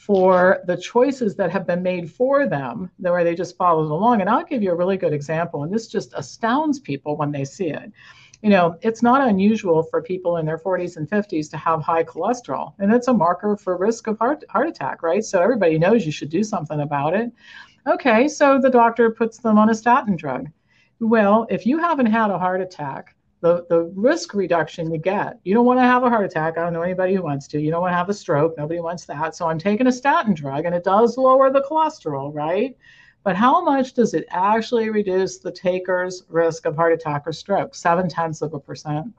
for 0.00 0.60
the 0.64 0.78
choices 0.78 1.36
that 1.36 1.50
have 1.50 1.66
been 1.66 1.82
made 1.82 2.10
for 2.10 2.46
them, 2.46 2.90
the 3.00 3.12
way 3.12 3.22
they 3.22 3.34
just 3.34 3.58
followed 3.58 3.92
along. 3.92 4.22
And 4.22 4.30
I'll 4.30 4.44
give 4.44 4.62
you 4.62 4.70
a 4.70 4.74
really 4.74 4.96
good 4.96 5.12
example, 5.12 5.62
and 5.62 5.70
this 5.70 5.88
just 5.88 6.14
astounds 6.14 6.80
people 6.80 7.18
when 7.18 7.30
they 7.30 7.44
see 7.44 7.68
it. 7.68 7.92
You 8.40 8.48
know, 8.48 8.78
it's 8.80 9.02
not 9.02 9.28
unusual 9.28 9.82
for 9.82 10.00
people 10.00 10.38
in 10.38 10.46
their 10.46 10.56
40s 10.56 10.96
and 10.96 11.06
50s 11.06 11.50
to 11.50 11.58
have 11.58 11.82
high 11.82 12.02
cholesterol, 12.02 12.72
and 12.78 12.90
it's 12.90 13.08
a 13.08 13.12
marker 13.12 13.58
for 13.58 13.76
risk 13.76 14.06
of 14.06 14.16
heart, 14.16 14.42
heart 14.48 14.68
attack, 14.68 15.02
right? 15.02 15.22
So 15.22 15.42
everybody 15.42 15.78
knows 15.78 16.06
you 16.06 16.12
should 16.12 16.30
do 16.30 16.44
something 16.44 16.80
about 16.80 17.12
it. 17.12 17.30
Okay, 17.86 18.26
so 18.26 18.58
the 18.58 18.70
doctor 18.70 19.10
puts 19.10 19.36
them 19.36 19.58
on 19.58 19.68
a 19.68 19.74
statin 19.74 20.16
drug. 20.16 20.48
Well, 20.98 21.46
if 21.50 21.66
you 21.66 21.76
haven't 21.76 22.06
had 22.06 22.30
a 22.30 22.38
heart 22.38 22.62
attack, 22.62 23.14
the, 23.40 23.64
the 23.68 23.84
risk 23.94 24.34
reduction 24.34 24.92
you 24.92 24.98
get. 24.98 25.38
You 25.44 25.54
don't 25.54 25.64
want 25.64 25.78
to 25.78 25.84
have 25.84 26.02
a 26.02 26.10
heart 26.10 26.24
attack. 26.24 26.58
I 26.58 26.62
don't 26.62 26.72
know 26.72 26.82
anybody 26.82 27.14
who 27.14 27.22
wants 27.22 27.46
to. 27.48 27.60
You 27.60 27.70
don't 27.70 27.80
want 27.80 27.92
to 27.92 27.96
have 27.96 28.08
a 28.08 28.14
stroke. 28.14 28.56
Nobody 28.58 28.80
wants 28.80 29.06
that. 29.06 29.34
So 29.34 29.48
I'm 29.48 29.58
taking 29.58 29.86
a 29.86 29.92
statin 29.92 30.34
drug 30.34 30.66
and 30.66 30.74
it 30.74 30.84
does 30.84 31.16
lower 31.16 31.50
the 31.50 31.62
cholesterol, 31.62 32.34
right? 32.34 32.76
But 33.22 33.36
how 33.36 33.62
much 33.64 33.94
does 33.94 34.14
it 34.14 34.26
actually 34.30 34.90
reduce 34.90 35.38
the 35.38 35.52
taker's 35.52 36.22
risk 36.28 36.66
of 36.66 36.76
heart 36.76 36.92
attack 36.92 37.26
or 37.26 37.32
stroke? 37.32 37.74
Seven 37.74 38.08
tenths 38.08 38.42
of 38.42 38.54
a 38.54 38.60
percent. 38.60 39.12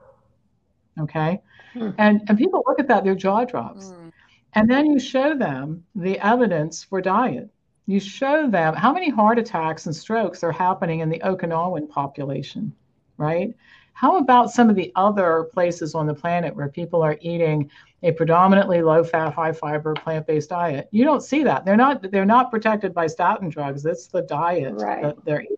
Okay. 1.00 1.40
Hmm. 1.72 1.90
And, 1.98 2.22
and 2.28 2.38
people 2.38 2.62
look 2.66 2.78
at 2.78 2.88
that, 2.88 3.04
their 3.04 3.14
jaw 3.14 3.44
drops. 3.44 3.90
Hmm. 3.90 4.08
And 4.54 4.70
then 4.70 4.86
you 4.86 4.98
show 4.98 5.36
them 5.36 5.84
the 5.94 6.18
evidence 6.20 6.84
for 6.84 7.00
diet. 7.00 7.48
You 7.86 7.98
show 7.98 8.48
them 8.48 8.74
how 8.74 8.92
many 8.92 9.08
heart 9.08 9.38
attacks 9.38 9.86
and 9.86 9.96
strokes 9.96 10.44
are 10.44 10.52
happening 10.52 11.00
in 11.00 11.08
the 11.08 11.20
Okinawan 11.24 11.88
population, 11.88 12.72
right? 13.16 13.54
How 13.92 14.18
about 14.18 14.50
some 14.50 14.68
of 14.70 14.76
the 14.76 14.92
other 14.96 15.48
places 15.52 15.94
on 15.94 16.06
the 16.06 16.14
planet 16.14 16.54
where 16.56 16.68
people 16.68 17.02
are 17.02 17.18
eating 17.20 17.70
a 18.02 18.12
predominantly 18.12 18.82
low 18.82 19.04
fat, 19.04 19.32
high 19.32 19.52
fiber, 19.52 19.94
plant 19.94 20.26
based 20.26 20.50
diet? 20.50 20.88
You 20.90 21.04
don't 21.04 21.22
see 21.22 21.44
that. 21.44 21.64
They're 21.64 21.76
not 21.76 22.10
they're 22.10 22.24
not 22.24 22.50
protected 22.50 22.94
by 22.94 23.06
statin 23.06 23.48
drugs. 23.48 23.84
It's 23.86 24.08
the 24.08 24.22
diet 24.22 24.74
right. 24.74 25.02
that 25.02 25.24
they're 25.24 25.42
eating. 25.42 25.56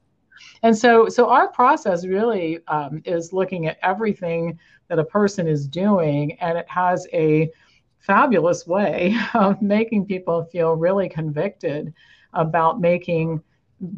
And 0.62 0.76
so, 0.76 1.09
so 1.09 1.29
our 1.29 1.49
process 1.49 2.07
really 2.07 2.59
um, 2.69 3.03
is 3.05 3.33
looking 3.33 3.67
at 3.67 3.79
everything 3.83 4.59
that 4.88 4.99
a 4.99 5.05
person 5.05 5.47
is 5.47 5.69
doing, 5.69 6.38
and 6.41 6.59
it 6.59 6.69
has 6.69 7.07
a 7.12 7.50
fabulous 8.00 8.67
way 8.67 9.17
of 9.35 9.61
making 9.62 10.07
people 10.07 10.45
feel 10.45 10.75
really 10.75 11.09
convicted 11.09 11.93
about 12.33 12.81
making 12.81 13.43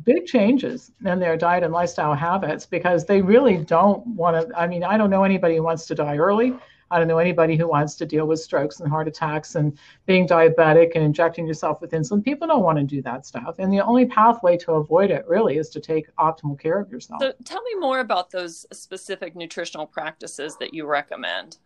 big 0.05 0.27
changes 0.27 0.93
in 1.05 1.19
their 1.19 1.37
diet 1.37 1.63
and 1.63 1.73
lifestyle 1.73 2.15
habits 2.15 2.67
because 2.67 3.05
they 3.05 3.23
really 3.23 3.59
don't 3.59 4.07
want 4.07 4.49
to. 4.49 4.59
I 4.59 4.67
mean, 4.67 4.85
I 4.85 4.97
don't 4.97 5.11
know 5.11 5.25
anybody 5.25 5.57
who 5.57 5.63
wants 5.63 5.87
to 5.87 5.95
die 5.95 6.17
early. 6.17 6.55
I 6.91 6.99
don't 6.99 7.09
know 7.09 7.19
anybody 7.19 7.57
who 7.57 7.69
wants 7.69 7.97
to 7.97 8.07
deal 8.07 8.27
with 8.27 8.39
strokes 8.41 8.79
and 8.79 8.89
heart 8.89 9.09
attacks 9.09 9.57
and 9.57 9.77
being 10.07 10.27
diabetic 10.27 10.93
and 10.95 11.05
injecting 11.05 11.47
yourself 11.47 11.81
with 11.81 11.91
insulin. 11.91 12.23
People 12.23 12.47
don't 12.47 12.63
want 12.63 12.79
to 12.79 12.85
do 12.85 13.03
that 13.03 13.27
stuff. 13.27 13.57
And 13.59 13.73
the 13.73 13.81
only 13.81 14.07
pathway 14.07 14.57
to 14.59 14.73
avoid 14.73 15.11
it 15.11 15.27
really 15.27 15.57
is 15.57 15.69
to 15.71 15.81
take 15.81 16.15
optimal 16.17 16.59
care 16.59 16.79
of 16.79 16.91
yourself. 16.91 17.21
So 17.21 17.33
tell 17.45 17.63
me 17.63 17.75
more 17.81 17.99
about 17.99 18.31
those 18.31 18.67
specific 18.73 19.35
nutritional 19.35 19.87
practices 19.87 20.57
that 20.59 20.75
you 20.75 20.87
recommend. 20.87 21.59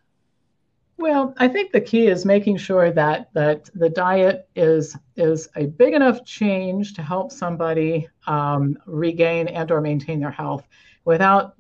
Well, 1.01 1.33
I 1.39 1.49
think 1.49 1.73
the 1.73 1.81
key 1.81 2.09
is 2.09 2.27
making 2.27 2.59
sure 2.59 2.91
that 2.91 3.33
that 3.33 3.71
the 3.75 3.89
diet 3.89 4.47
is 4.55 4.99
is 5.17 5.49
a 5.57 5.65
big 5.65 5.95
enough 5.95 6.27
change 6.27 6.93
to 6.93 7.03
help 7.03 7.33
somebody 7.33 8.07
um, 8.27 8.77
regain 8.85 9.49
and 9.49 9.71
or 9.71 9.81
maintain 9.81 10.21
their 10.21 10.31
health 10.31 10.69
without 11.07 11.55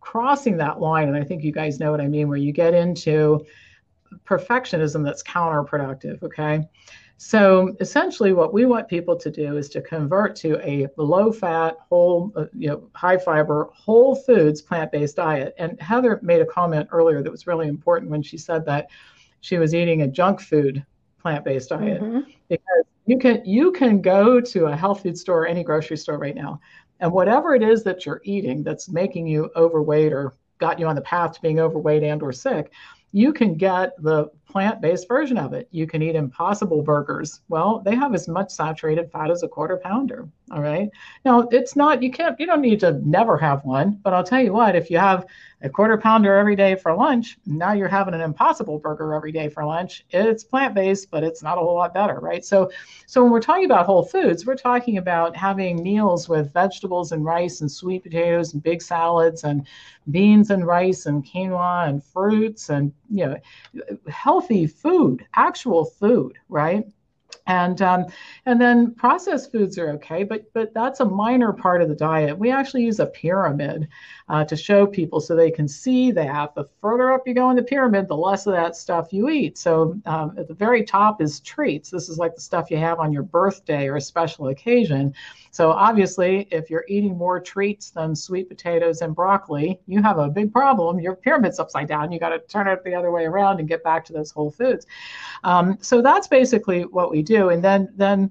crossing 0.00 0.56
that 0.56 0.80
line, 0.80 1.08
and 1.08 1.16
I 1.16 1.24
think 1.24 1.44
you 1.44 1.52
guys 1.52 1.78
know 1.78 1.90
what 1.90 2.00
I 2.00 2.08
mean, 2.08 2.26
where 2.26 2.38
you 2.38 2.52
get 2.52 2.72
into 2.72 3.44
perfectionism 4.24 5.04
that's 5.04 5.22
counterproductive. 5.22 6.22
Okay. 6.22 6.66
So 7.18 7.74
essentially, 7.80 8.32
what 8.32 8.52
we 8.52 8.66
want 8.66 8.88
people 8.88 9.16
to 9.16 9.30
do 9.30 9.56
is 9.56 9.70
to 9.70 9.80
convert 9.80 10.36
to 10.36 10.58
a 10.68 10.86
low 10.98 11.32
fat, 11.32 11.76
whole, 11.88 12.30
uh, 12.36 12.44
you 12.52 12.68
know, 12.68 12.90
high 12.94 13.16
fiber, 13.16 13.70
whole 13.72 14.14
foods 14.14 14.60
plant 14.60 14.92
based 14.92 15.16
diet. 15.16 15.54
And 15.58 15.80
Heather 15.80 16.20
made 16.22 16.42
a 16.42 16.46
comment 16.46 16.88
earlier 16.92 17.22
that 17.22 17.30
was 17.30 17.46
really 17.46 17.68
important 17.68 18.10
when 18.10 18.22
she 18.22 18.36
said 18.36 18.66
that 18.66 18.90
she 19.40 19.56
was 19.56 19.74
eating 19.74 20.02
a 20.02 20.08
junk 20.08 20.40
food 20.40 20.84
plant 21.18 21.44
based 21.44 21.70
diet 21.70 22.02
mm-hmm. 22.02 22.20
because 22.48 22.84
you 23.06 23.18
can 23.18 23.42
you 23.44 23.72
can 23.72 24.02
go 24.02 24.40
to 24.40 24.66
a 24.66 24.76
health 24.76 25.02
food 25.02 25.16
store, 25.16 25.46
any 25.46 25.64
grocery 25.64 25.96
store 25.96 26.18
right 26.18 26.34
now, 26.34 26.60
and 27.00 27.10
whatever 27.10 27.54
it 27.54 27.62
is 27.62 27.82
that 27.84 28.04
you're 28.04 28.20
eating 28.24 28.62
that's 28.62 28.88
making 28.90 29.26
you 29.26 29.50
overweight 29.56 30.12
or 30.12 30.34
got 30.58 30.78
you 30.78 30.86
on 30.86 30.96
the 30.96 31.02
path 31.02 31.32
to 31.32 31.40
being 31.40 31.60
overweight 31.60 32.02
and 32.02 32.22
or 32.22 32.32
sick, 32.32 32.72
you 33.12 33.32
can 33.32 33.54
get 33.54 33.92
the 34.02 34.28
plant-based 34.56 35.06
version 35.06 35.36
of 35.36 35.52
it. 35.52 35.68
You 35.70 35.86
can 35.86 36.00
eat 36.00 36.14
impossible 36.14 36.80
burgers. 36.80 37.42
Well, 37.50 37.82
they 37.84 37.94
have 37.94 38.14
as 38.14 38.26
much 38.26 38.50
saturated 38.50 39.12
fat 39.12 39.30
as 39.30 39.42
a 39.42 39.48
quarter 39.48 39.76
pounder. 39.76 40.26
All 40.50 40.62
right. 40.62 40.88
Now 41.26 41.40
it's 41.50 41.76
not 41.76 42.02
you 42.02 42.10
can't 42.10 42.40
you 42.40 42.46
don't 42.46 42.62
need 42.62 42.80
to 42.80 42.92
never 43.04 43.36
have 43.36 43.66
one, 43.66 44.00
but 44.02 44.14
I'll 44.14 44.24
tell 44.24 44.40
you 44.40 44.54
what, 44.54 44.74
if 44.74 44.90
you 44.90 44.96
have 44.96 45.26
a 45.62 45.68
quarter 45.68 45.98
pounder 45.98 46.36
every 46.36 46.54
day 46.54 46.74
for 46.74 46.94
lunch, 46.94 47.36
now 47.46 47.72
you're 47.72 47.88
having 47.88 48.14
an 48.14 48.20
impossible 48.20 48.78
burger 48.78 49.12
every 49.12 49.32
day 49.32 49.48
for 49.48 49.64
lunch. 49.64 50.04
It's 50.10 50.44
plant-based, 50.44 51.10
but 51.10 51.24
it's 51.24 51.42
not 51.42 51.58
a 51.58 51.60
whole 51.60 51.74
lot 51.74 51.92
better, 51.92 52.20
right? 52.20 52.44
So 52.44 52.70
so 53.06 53.22
when 53.22 53.32
we're 53.32 53.40
talking 53.40 53.64
about 53.66 53.84
whole 53.84 54.04
foods, 54.04 54.46
we're 54.46 54.54
talking 54.54 54.96
about 54.96 55.36
having 55.36 55.82
meals 55.82 56.30
with 56.30 56.52
vegetables 56.54 57.12
and 57.12 57.24
rice 57.24 57.60
and 57.60 57.70
sweet 57.70 58.04
potatoes 58.04 58.54
and 58.54 58.62
big 58.62 58.80
salads 58.80 59.44
and 59.44 59.66
beans 60.10 60.50
and 60.50 60.66
rice 60.66 61.06
and 61.06 61.26
quinoa 61.26 61.88
and 61.88 62.04
fruits 62.04 62.70
and 62.70 62.92
you 63.10 63.26
know 63.26 63.36
healthy 64.46 64.66
food, 64.68 65.26
actual 65.34 65.84
food, 65.84 66.38
right? 66.48 66.86
And 67.46 67.80
um, 67.82 68.06
and 68.44 68.60
then 68.60 68.94
processed 68.94 69.52
foods 69.52 69.78
are 69.78 69.90
okay, 69.90 70.24
but 70.24 70.52
but 70.52 70.74
that's 70.74 71.00
a 71.00 71.04
minor 71.04 71.52
part 71.52 71.82
of 71.82 71.88
the 71.88 71.94
diet. 71.94 72.36
We 72.36 72.50
actually 72.50 72.84
use 72.84 73.00
a 73.00 73.06
pyramid 73.06 73.88
uh, 74.28 74.44
to 74.44 74.56
show 74.56 74.86
people 74.86 75.20
so 75.20 75.36
they 75.36 75.50
can 75.50 75.68
see 75.68 76.10
that. 76.12 76.54
The 76.54 76.64
further 76.80 77.12
up 77.12 77.26
you 77.26 77.34
go 77.34 77.50
in 77.50 77.56
the 77.56 77.62
pyramid, 77.62 78.08
the 78.08 78.16
less 78.16 78.46
of 78.46 78.54
that 78.54 78.76
stuff 78.76 79.12
you 79.12 79.28
eat. 79.28 79.58
So 79.58 79.98
um, 80.06 80.34
at 80.36 80.48
the 80.48 80.54
very 80.54 80.84
top 80.84 81.22
is 81.22 81.40
treats. 81.40 81.90
This 81.90 82.08
is 82.08 82.18
like 82.18 82.34
the 82.34 82.40
stuff 82.40 82.70
you 82.70 82.78
have 82.78 82.98
on 82.98 83.12
your 83.12 83.22
birthday 83.22 83.86
or 83.88 83.96
a 83.96 84.00
special 84.00 84.48
occasion. 84.48 85.14
So 85.52 85.70
obviously, 85.70 86.48
if 86.50 86.68
you're 86.68 86.84
eating 86.86 87.16
more 87.16 87.40
treats 87.40 87.90
than 87.90 88.14
sweet 88.14 88.48
potatoes 88.48 89.00
and 89.00 89.14
broccoli, 89.14 89.80
you 89.86 90.02
have 90.02 90.18
a 90.18 90.28
big 90.28 90.52
problem. 90.52 90.98
Your 91.00 91.14
pyramid's 91.14 91.58
upside 91.58 91.88
down. 91.88 92.12
You 92.12 92.20
got 92.20 92.30
to 92.30 92.40
turn 92.40 92.66
it 92.66 92.84
the 92.84 92.94
other 92.94 93.10
way 93.10 93.24
around 93.24 93.60
and 93.60 93.68
get 93.68 93.82
back 93.82 94.04
to 94.06 94.12
those 94.12 94.30
whole 94.30 94.50
foods. 94.50 94.86
Um, 95.44 95.78
so 95.80 96.02
that's 96.02 96.28
basically 96.28 96.82
what 96.82 97.10
we 97.10 97.22
do. 97.22 97.35
And 97.50 97.62
then 97.62 97.92
then 97.96 98.30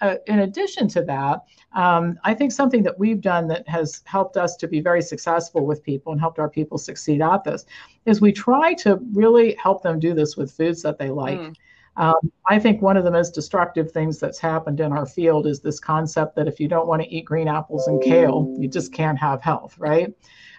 uh, 0.00 0.16
in 0.26 0.40
addition 0.40 0.88
to 0.88 1.02
that, 1.02 1.40
um, 1.74 2.18
I 2.24 2.34
think 2.34 2.52
something 2.52 2.82
that 2.82 2.98
we've 2.98 3.20
done 3.20 3.48
that 3.48 3.66
has 3.68 4.02
helped 4.04 4.36
us 4.36 4.56
to 4.56 4.68
be 4.68 4.80
very 4.80 5.02
successful 5.02 5.66
with 5.66 5.82
people 5.82 6.12
and 6.12 6.20
helped 6.20 6.38
our 6.38 6.48
people 6.48 6.78
succeed 6.78 7.22
at 7.22 7.44
this 7.44 7.64
is 8.04 8.20
we 8.20 8.32
try 8.32 8.74
to 8.74 8.98
really 9.12 9.54
help 9.54 9.82
them 9.82 9.98
do 9.98 10.14
this 10.14 10.36
with 10.36 10.52
foods 10.52 10.82
that 10.82 10.98
they 10.98 11.10
like. 11.10 11.38
Mm. 11.38 11.54
Um, 11.96 12.32
I 12.48 12.58
think 12.58 12.82
one 12.82 12.96
of 12.96 13.04
the 13.04 13.10
most 13.10 13.34
destructive 13.34 13.92
things 13.92 14.18
that's 14.18 14.38
happened 14.38 14.80
in 14.80 14.92
our 14.92 15.06
field 15.06 15.46
is 15.46 15.60
this 15.60 15.78
concept 15.78 16.34
that 16.36 16.48
if 16.48 16.58
you 16.58 16.66
don't 16.66 16.88
want 16.88 17.02
to 17.02 17.08
eat 17.08 17.24
green 17.24 17.46
apples 17.46 17.86
and 17.86 18.02
kale, 18.02 18.52
you 18.58 18.68
just 18.68 18.92
can't 18.92 19.18
have 19.18 19.40
health, 19.40 19.76
right? 19.78 20.12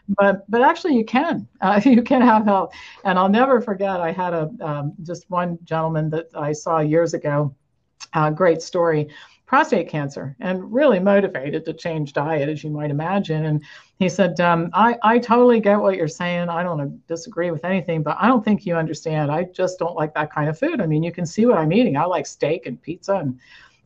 But 0.07 0.49
but 0.49 0.61
actually, 0.61 0.95
you 0.95 1.03
can. 1.03 1.47
Uh, 1.61 1.81
you 1.85 2.01
can 2.03 2.21
have 2.21 2.45
health. 2.45 2.73
And 3.03 3.19
I'll 3.19 3.29
never 3.29 3.59
forget. 3.59 3.99
I 3.99 4.11
had 4.11 4.33
a 4.33 4.49
um, 4.61 4.93
just 5.03 5.29
one 5.29 5.57
gentleman 5.63 6.09
that 6.11 6.27
I 6.35 6.53
saw 6.53 6.79
years 6.79 7.13
ago. 7.13 7.53
Uh, 8.13 8.29
great 8.29 8.61
story 8.61 9.09
prostate 9.45 9.87
cancer 9.87 10.35
and 10.39 10.73
really 10.73 10.99
motivated 10.99 11.65
to 11.65 11.73
change 11.73 12.13
diet, 12.13 12.49
as 12.49 12.63
you 12.63 12.69
might 12.69 12.89
imagine. 12.89 13.45
And 13.45 13.63
he 13.99 14.09
said, 14.09 14.39
um, 14.39 14.69
I, 14.73 14.97
I 15.03 15.19
totally 15.19 15.59
get 15.59 15.79
what 15.79 15.95
you're 15.95 16.07
saying. 16.07 16.49
I 16.49 16.63
don't 16.63 17.05
disagree 17.07 17.51
with 17.51 17.63
anything, 17.63 18.01
but 18.01 18.17
I 18.19 18.27
don't 18.27 18.43
think 18.43 18.65
you 18.65 18.75
understand. 18.75 19.31
I 19.31 19.43
just 19.43 19.77
don't 19.79 19.95
like 19.95 20.13
that 20.15 20.31
kind 20.31 20.49
of 20.49 20.57
food. 20.57 20.81
I 20.81 20.87
mean, 20.87 21.03
you 21.03 21.11
can 21.11 21.25
see 21.25 21.45
what 21.45 21.57
I'm 21.57 21.73
eating. 21.73 21.95
I 21.95 22.05
like 22.05 22.25
steak 22.25 22.65
and 22.65 22.81
pizza. 22.81 23.15
And 23.15 23.39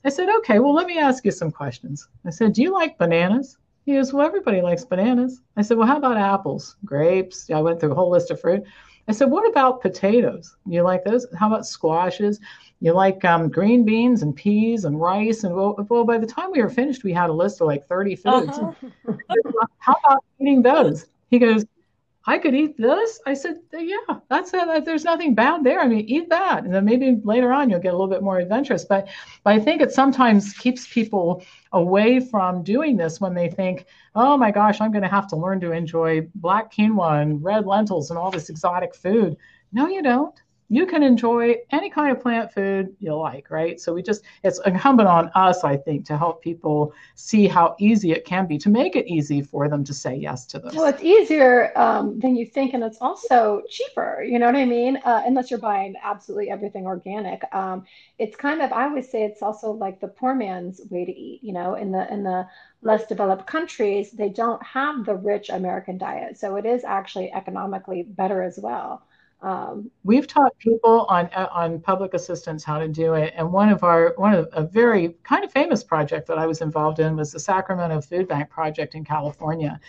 I 0.05 0.09
said, 0.09 0.29
okay, 0.37 0.59
well, 0.59 0.73
let 0.73 0.87
me 0.87 0.97
ask 0.97 1.25
you 1.25 1.31
some 1.31 1.51
questions. 1.51 2.07
I 2.25 2.29
said, 2.29 2.53
do 2.53 2.61
you 2.61 2.73
like 2.73 2.97
bananas? 2.97 3.57
He 3.85 3.95
goes, 3.95 4.13
well, 4.13 4.25
everybody 4.25 4.61
likes 4.61 4.85
bananas. 4.85 5.41
I 5.57 5.61
said, 5.61 5.77
well, 5.77 5.87
how 5.87 5.97
about 5.97 6.17
apples, 6.17 6.77
grapes? 6.85 7.49
I 7.49 7.59
went 7.59 7.79
through 7.79 7.91
a 7.91 7.95
whole 7.95 8.11
list 8.11 8.31
of 8.31 8.39
fruit. 8.39 8.63
I 9.07 9.11
said, 9.11 9.31
what 9.31 9.49
about 9.49 9.81
potatoes? 9.81 10.55
You 10.65 10.83
like 10.83 11.03
those? 11.03 11.25
How 11.37 11.47
about 11.47 11.65
squashes? 11.65 12.39
You 12.81 12.93
like 12.93 13.25
um, 13.25 13.49
green 13.49 13.83
beans 13.83 14.21
and 14.21 14.35
peas 14.35 14.85
and 14.85 14.99
rice? 14.99 15.43
And 15.43 15.55
well, 15.55 15.75
well, 15.89 16.05
by 16.05 16.17
the 16.17 16.27
time 16.27 16.51
we 16.51 16.61
were 16.61 16.69
finished, 16.69 17.03
we 17.03 17.11
had 17.11 17.29
a 17.29 17.33
list 17.33 17.59
of 17.61 17.67
like 17.67 17.87
30 17.87 18.15
foods. 18.15 18.57
Uh-huh. 18.57 19.13
How 19.79 19.95
about 20.05 20.23
eating 20.39 20.61
those? 20.61 21.07
He 21.29 21.39
goes, 21.39 21.65
I 22.29 22.37
could 22.37 22.53
eat 22.53 22.77
this. 22.77 23.19
I 23.25 23.33
said, 23.33 23.57
yeah, 23.73 24.19
that's 24.29 24.53
it. 24.53 24.85
There's 24.85 25.03
nothing 25.03 25.33
bad 25.33 25.63
there. 25.63 25.79
I 25.79 25.87
mean, 25.87 26.05
eat 26.07 26.29
that. 26.29 26.63
And 26.63 26.71
then 26.71 26.85
maybe 26.85 27.19
later 27.23 27.51
on 27.51 27.71
you'll 27.71 27.79
get 27.79 27.95
a 27.95 27.97
little 27.97 28.07
bit 28.07 28.21
more 28.21 28.37
adventurous. 28.37 28.85
But, 28.85 29.07
but 29.43 29.53
I 29.55 29.59
think 29.59 29.81
it 29.81 29.91
sometimes 29.91 30.53
keeps 30.53 30.85
people 30.93 31.43
away 31.73 32.19
from 32.19 32.61
doing 32.61 32.97
this 32.97 33.19
when 33.19 33.33
they 33.33 33.49
think, 33.49 33.87
oh 34.13 34.37
my 34.37 34.51
gosh, 34.51 34.79
I'm 34.79 34.91
going 34.91 35.01
to 35.01 35.09
have 35.09 35.27
to 35.29 35.35
learn 35.35 35.59
to 35.61 35.71
enjoy 35.71 36.27
black 36.35 36.71
quinoa 36.71 37.19
and 37.23 37.43
red 37.43 37.65
lentils 37.65 38.11
and 38.11 38.19
all 38.19 38.29
this 38.29 38.51
exotic 38.51 38.93
food. 38.93 39.35
No, 39.71 39.87
you 39.87 40.03
don't 40.03 40.39
you 40.69 40.85
can 40.85 41.01
enjoy 41.01 41.55
any 41.71 41.89
kind 41.89 42.15
of 42.15 42.21
plant 42.21 42.53
food 42.53 42.95
you 42.99 43.15
like, 43.15 43.49
right? 43.49 43.79
So 43.79 43.93
we 43.93 44.03
just, 44.03 44.23
it's 44.43 44.59
incumbent 44.65 45.09
on 45.09 45.31
us, 45.35 45.63
I 45.63 45.75
think, 45.75 46.05
to 46.05 46.17
help 46.17 46.43
people 46.43 46.93
see 47.15 47.47
how 47.47 47.75
easy 47.79 48.11
it 48.11 48.23
can 48.23 48.45
be, 48.45 48.57
to 48.59 48.69
make 48.69 48.95
it 48.95 49.07
easy 49.07 49.41
for 49.41 49.67
them 49.67 49.83
to 49.83 49.93
say 49.93 50.15
yes 50.15 50.45
to 50.47 50.59
this. 50.59 50.75
Well, 50.75 50.85
it's 50.85 51.01
easier 51.01 51.71
um, 51.75 52.19
than 52.19 52.35
you 52.35 52.45
think, 52.45 52.73
and 52.73 52.83
it's 52.83 52.99
also 53.01 53.63
cheaper, 53.69 54.23
you 54.23 54.37
know 54.37 54.45
what 54.45 54.55
I 54.55 54.65
mean? 54.65 54.97
Uh, 54.97 55.23
unless 55.25 55.49
you're 55.49 55.59
buying 55.59 55.95
absolutely 56.03 56.51
everything 56.51 56.85
organic. 56.85 57.43
Um, 57.53 57.85
it's 58.19 58.35
kind 58.35 58.61
of, 58.61 58.71
I 58.71 58.83
always 58.83 59.09
say 59.09 59.23
it's 59.23 59.41
also 59.41 59.71
like 59.71 59.99
the 59.99 60.07
poor 60.07 60.35
man's 60.35 60.81
way 60.89 61.03
to 61.03 61.11
eat, 61.11 61.43
you 61.43 61.51
know, 61.51 61.73
in 61.75 61.91
the, 61.91 62.11
in 62.13 62.23
the, 62.23 62.47
less 62.81 63.05
developed 63.07 63.45
countries, 63.45 64.11
they 64.11 64.29
don't 64.29 64.63
have 64.63 65.05
the 65.05 65.13
rich 65.15 65.49
American 65.49 65.97
diet. 65.97 66.37
So 66.37 66.55
it 66.55 66.65
is 66.65 66.85
actually 66.85 67.29
economically 67.33 68.03
better 68.03 68.41
as 68.41 68.57
well. 68.57 69.03
Um, 69.41 69.89
We've 70.03 70.25
taught 70.25 70.57
people 70.57 71.05
on 71.07 71.27
on 71.33 71.79
public 71.79 72.15
assistance 72.15 72.63
how 72.63 72.79
to 72.79 72.87
do 72.87 73.13
it, 73.13 73.33
and 73.37 73.53
one 73.53 73.69
of 73.69 73.83
our 73.83 74.15
one 74.17 74.33
of 74.33 74.49
a 74.53 74.63
very 74.63 75.15
kind 75.23 75.43
of 75.43 75.51
famous 75.51 75.83
project 75.83 76.27
that 76.27 76.39
I 76.39 76.47
was 76.47 76.61
involved 76.61 76.99
in 76.99 77.15
was 77.15 77.31
the 77.31 77.39
Sacramento 77.39 78.01
Food 78.01 78.27
Bank 78.27 78.49
project 78.49 78.95
in 78.95 79.05
California, 79.05 79.79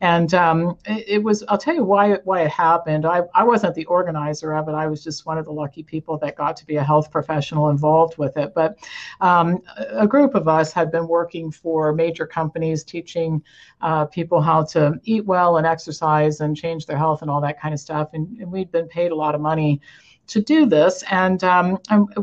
and 0.00 0.32
um, 0.32 0.78
it, 0.86 1.04
it, 1.08 1.22
was 1.22 1.44
I'll 1.48 1.58
tell 1.58 1.74
you 1.74 1.84
why 1.84 2.12
it, 2.14 2.22
why 2.24 2.42
it 2.42 2.50
happened. 2.50 3.04
I 3.04 3.22
I 3.34 3.44
wasn't 3.44 3.74
the 3.74 3.84
organizer 3.84 4.54
of 4.54 4.66
it. 4.68 4.72
I 4.72 4.86
was 4.86 5.04
just 5.04 5.26
one 5.26 5.36
of 5.36 5.44
the 5.44 5.52
lucky 5.52 5.82
people 5.82 6.16
that 6.18 6.34
got 6.36 6.56
to 6.56 6.66
be 6.66 6.76
a 6.76 6.82
health 6.82 7.10
professional 7.10 7.68
involved 7.68 8.16
with 8.16 8.36
it. 8.38 8.54
But 8.54 8.78
um, 9.20 9.62
a 9.90 10.06
group 10.06 10.34
of 10.34 10.48
us 10.48 10.72
had 10.72 10.90
been 10.90 11.06
working 11.06 11.50
for 11.50 11.92
major 11.92 12.26
companies, 12.26 12.82
teaching 12.82 13.42
uh, 13.82 14.06
people 14.06 14.40
how 14.40 14.64
to 14.64 14.98
eat 15.04 15.26
well 15.26 15.58
and 15.58 15.66
exercise 15.66 16.40
and 16.40 16.56
change 16.56 16.86
their 16.86 16.96
health 16.96 17.20
and 17.20 17.30
all 17.30 17.42
that 17.42 17.60
kind 17.60 17.74
of 17.74 17.80
stuff, 17.80 18.10
and, 18.14 18.38
and 18.38 18.50
we'd 18.50 18.72
been 18.72 18.88
paid 18.96 19.10
a 19.12 19.14
lot 19.24 19.34
of 19.34 19.40
money 19.40 19.80
to 20.32 20.38
do 20.40 20.66
this. 20.66 21.04
And, 21.10 21.40
um, 21.44 21.78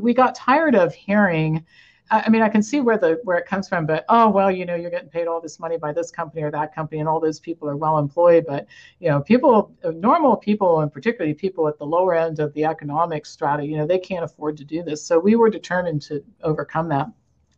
we 0.06 0.14
got 0.14 0.36
tired 0.36 0.76
of 0.76 0.94
hearing. 0.94 1.66
I 2.12 2.30
mean, 2.30 2.42
I 2.42 2.50
can 2.50 2.62
see 2.62 2.80
where 2.82 2.98
the 2.98 3.20
where 3.24 3.38
it 3.38 3.48
comes 3.48 3.68
from, 3.68 3.86
but 3.86 4.06
oh 4.10 4.28
well, 4.30 4.52
you 4.52 4.66
know, 4.66 4.76
you're 4.76 4.92
getting 4.92 5.10
paid 5.10 5.28
all 5.28 5.42
this 5.42 5.60
money 5.60 5.78
by 5.78 5.92
this 5.94 6.12
company 6.12 6.44
or 6.44 6.52
that 6.52 6.76
company, 6.76 7.00
and 7.00 7.10
all 7.10 7.20
those 7.20 7.40
people 7.40 7.68
are 7.68 7.78
well 7.86 7.98
employed. 7.98 8.44
But 8.46 8.68
you 9.00 9.10
know, 9.10 9.22
people, 9.22 9.74
normal 9.84 10.36
people, 10.38 10.82
and 10.82 10.92
particularly 10.92 11.34
people 11.34 11.68
at 11.68 11.78
the 11.80 11.86
lower 11.86 12.14
end 12.14 12.40
of 12.40 12.54
the 12.54 12.66
economic 12.66 13.26
strata, 13.26 13.66
you 13.66 13.78
know, 13.78 13.88
they 13.88 14.00
can't 14.00 14.26
afford 14.26 14.58
to 14.58 14.66
do 14.66 14.84
this. 14.84 15.04
So 15.08 15.18
we 15.18 15.36
were 15.36 15.50
determined 15.50 16.02
to 16.04 16.24
overcome 16.44 16.88
that. 16.90 17.08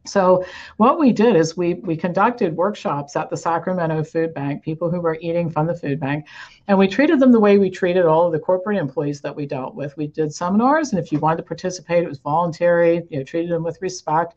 So 0.06 0.46
what 0.78 1.00
we 1.00 1.12
did 1.12 1.36
is 1.36 1.58
we 1.58 1.74
we 1.90 1.98
conducted 1.98 2.56
workshops 2.56 3.16
at 3.16 3.30
the 3.30 3.38
Sacramento 3.38 4.04
Food 4.04 4.34
Bank, 4.34 4.64
people 4.64 4.90
who 4.92 5.02
were 5.02 5.18
eating 5.20 5.50
from 5.50 5.68
the 5.68 5.76
food 5.76 6.00
bank, 6.00 6.28
and 6.68 6.78
we 6.78 6.88
treated 6.88 7.20
them 7.20 7.32
the 7.32 7.40
way 7.40 7.58
we 7.58 7.70
treated 7.70 8.06
all 8.06 8.26
of 8.26 8.32
the 8.32 8.40
corporate 8.40 8.78
employees 8.78 9.22
that 9.22 9.36
we 9.36 9.46
dealt 9.46 9.76
with. 9.76 9.96
We 9.98 10.08
did 10.08 10.34
seminars, 10.34 10.92
and 10.92 11.00
if 11.00 11.12
you 11.12 11.20
wanted 11.20 11.38
to 11.38 11.44
participate, 11.44 12.04
it 12.04 12.10
was 12.10 12.20
voluntary. 12.20 13.04
You 13.10 13.20
know, 13.20 13.24
treated 13.24 13.52
them 13.52 13.64
with 13.64 13.82
respect. 13.82 14.36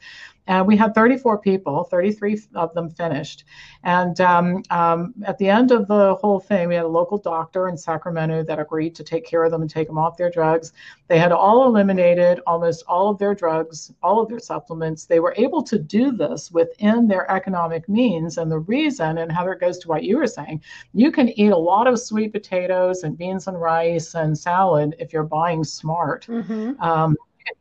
And 0.48 0.66
we 0.66 0.78
had 0.78 0.94
34 0.94 1.38
people, 1.40 1.84
33 1.84 2.40
of 2.54 2.72
them 2.72 2.88
finished. 2.88 3.44
And 3.84 4.18
um, 4.22 4.62
um, 4.70 5.12
at 5.26 5.36
the 5.36 5.48
end 5.48 5.70
of 5.72 5.86
the 5.88 6.14
whole 6.14 6.40
thing, 6.40 6.68
we 6.68 6.74
had 6.74 6.86
a 6.86 6.88
local 6.88 7.18
doctor 7.18 7.68
in 7.68 7.76
Sacramento 7.76 8.42
that 8.44 8.58
agreed 8.58 8.94
to 8.94 9.04
take 9.04 9.26
care 9.26 9.44
of 9.44 9.50
them 9.50 9.60
and 9.60 9.70
take 9.70 9.88
them 9.88 9.98
off 9.98 10.16
their 10.16 10.30
drugs. 10.30 10.72
They 11.08 11.18
had 11.18 11.32
all 11.32 11.66
eliminated 11.66 12.40
almost 12.46 12.82
all 12.88 13.10
of 13.10 13.18
their 13.18 13.34
drugs, 13.34 13.92
all 14.02 14.22
of 14.22 14.30
their 14.30 14.38
supplements. 14.38 15.04
They 15.04 15.20
were 15.20 15.34
able 15.36 15.62
to 15.64 15.78
do 15.78 16.12
this 16.12 16.50
within 16.50 17.08
their 17.08 17.30
economic 17.30 17.86
means. 17.86 18.38
And 18.38 18.50
the 18.50 18.60
reason, 18.60 19.18
and 19.18 19.30
Heather 19.30 19.54
goes 19.54 19.76
to 19.80 19.88
what 19.88 20.04
you 20.04 20.16
were 20.16 20.26
saying, 20.26 20.62
you 20.94 21.12
can 21.12 21.28
eat 21.28 21.50
a 21.50 21.58
lot 21.58 21.86
of 21.86 22.00
sweet 22.00 22.17
potatoes 22.26 23.02
and 23.04 23.16
beans 23.16 23.46
and 23.46 23.60
rice 23.60 24.14
and 24.14 24.36
salad 24.36 24.96
if 24.98 25.12
you're 25.12 25.22
buying 25.22 25.62
smart. 25.62 26.26
Mm-hmm. 26.26 26.80
Um, 26.82 27.14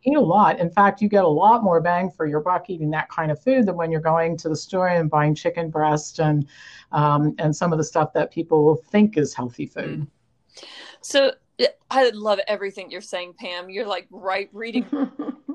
eat 0.04 0.18
a 0.18 0.22
lot. 0.22 0.60
In 0.60 0.70
fact, 0.70 1.02
you 1.02 1.10
get 1.10 1.24
a 1.24 1.28
lot 1.28 1.64
more 1.64 1.82
bang 1.82 2.10
for 2.10 2.26
your 2.26 2.40
buck 2.40 2.70
eating 2.70 2.90
that 2.92 3.10
kind 3.10 3.32
of 3.32 3.42
food 3.42 3.66
than 3.66 3.76
when 3.76 3.92
you're 3.92 4.02
going 4.02 4.38
to 4.38 4.50
the 4.50 4.56
store 4.56 4.88
and 4.88 5.10
buying 5.10 5.36
chicken 5.36 5.70
breast 5.70 6.20
and 6.20 6.48
um, 6.92 7.36
and 7.38 7.56
some 7.56 7.72
of 7.72 7.78
the 7.78 7.84
stuff 7.84 8.14
that 8.14 8.32
people 8.32 8.76
think 8.90 9.18
is 9.18 9.34
healthy 9.34 9.66
food. 9.66 10.02
Mm. 10.02 10.66
So 11.02 11.32
I 11.90 12.10
love 12.10 12.40
everything 12.48 12.92
you're 12.92 13.02
saying, 13.02 13.34
Pam. 13.40 13.70
You're 13.70 13.88
like 13.88 14.08
right 14.10 14.50
reading 14.54 14.86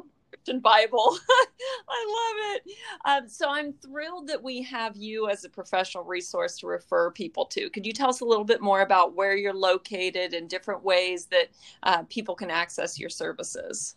Christian 0.43 0.61
Bible. 0.61 1.17
I 1.89 2.07
love 2.09 2.57
it. 2.57 2.73
Um, 3.05 3.29
so 3.29 3.49
I'm 3.49 3.73
thrilled 3.75 4.27
that 4.27 4.43
we 4.43 4.61
have 4.63 4.97
you 4.97 5.29
as 5.29 5.45
a 5.45 5.49
professional 5.49 6.03
resource 6.03 6.59
to 6.59 6.67
refer 6.67 7.13
people 7.13 7.45
to. 7.47 7.71
Could 7.71 7.87
you 7.87 7.93
tell 7.93 8.09
us 8.09 8.23
a 8.23 8.25
little 8.25 8.45
bit 8.45 8.61
more 8.61 8.81
about 8.81 9.15
where 9.15 9.37
you're 9.37 9.55
located 9.55 10.35
and 10.35 10.49
different 10.49 10.83
ways 10.83 11.27
that 11.27 11.51
uh, 11.85 12.03
people 12.09 12.35
can 12.35 12.51
access 12.51 12.99
your 12.99 13.09
services? 13.09 13.95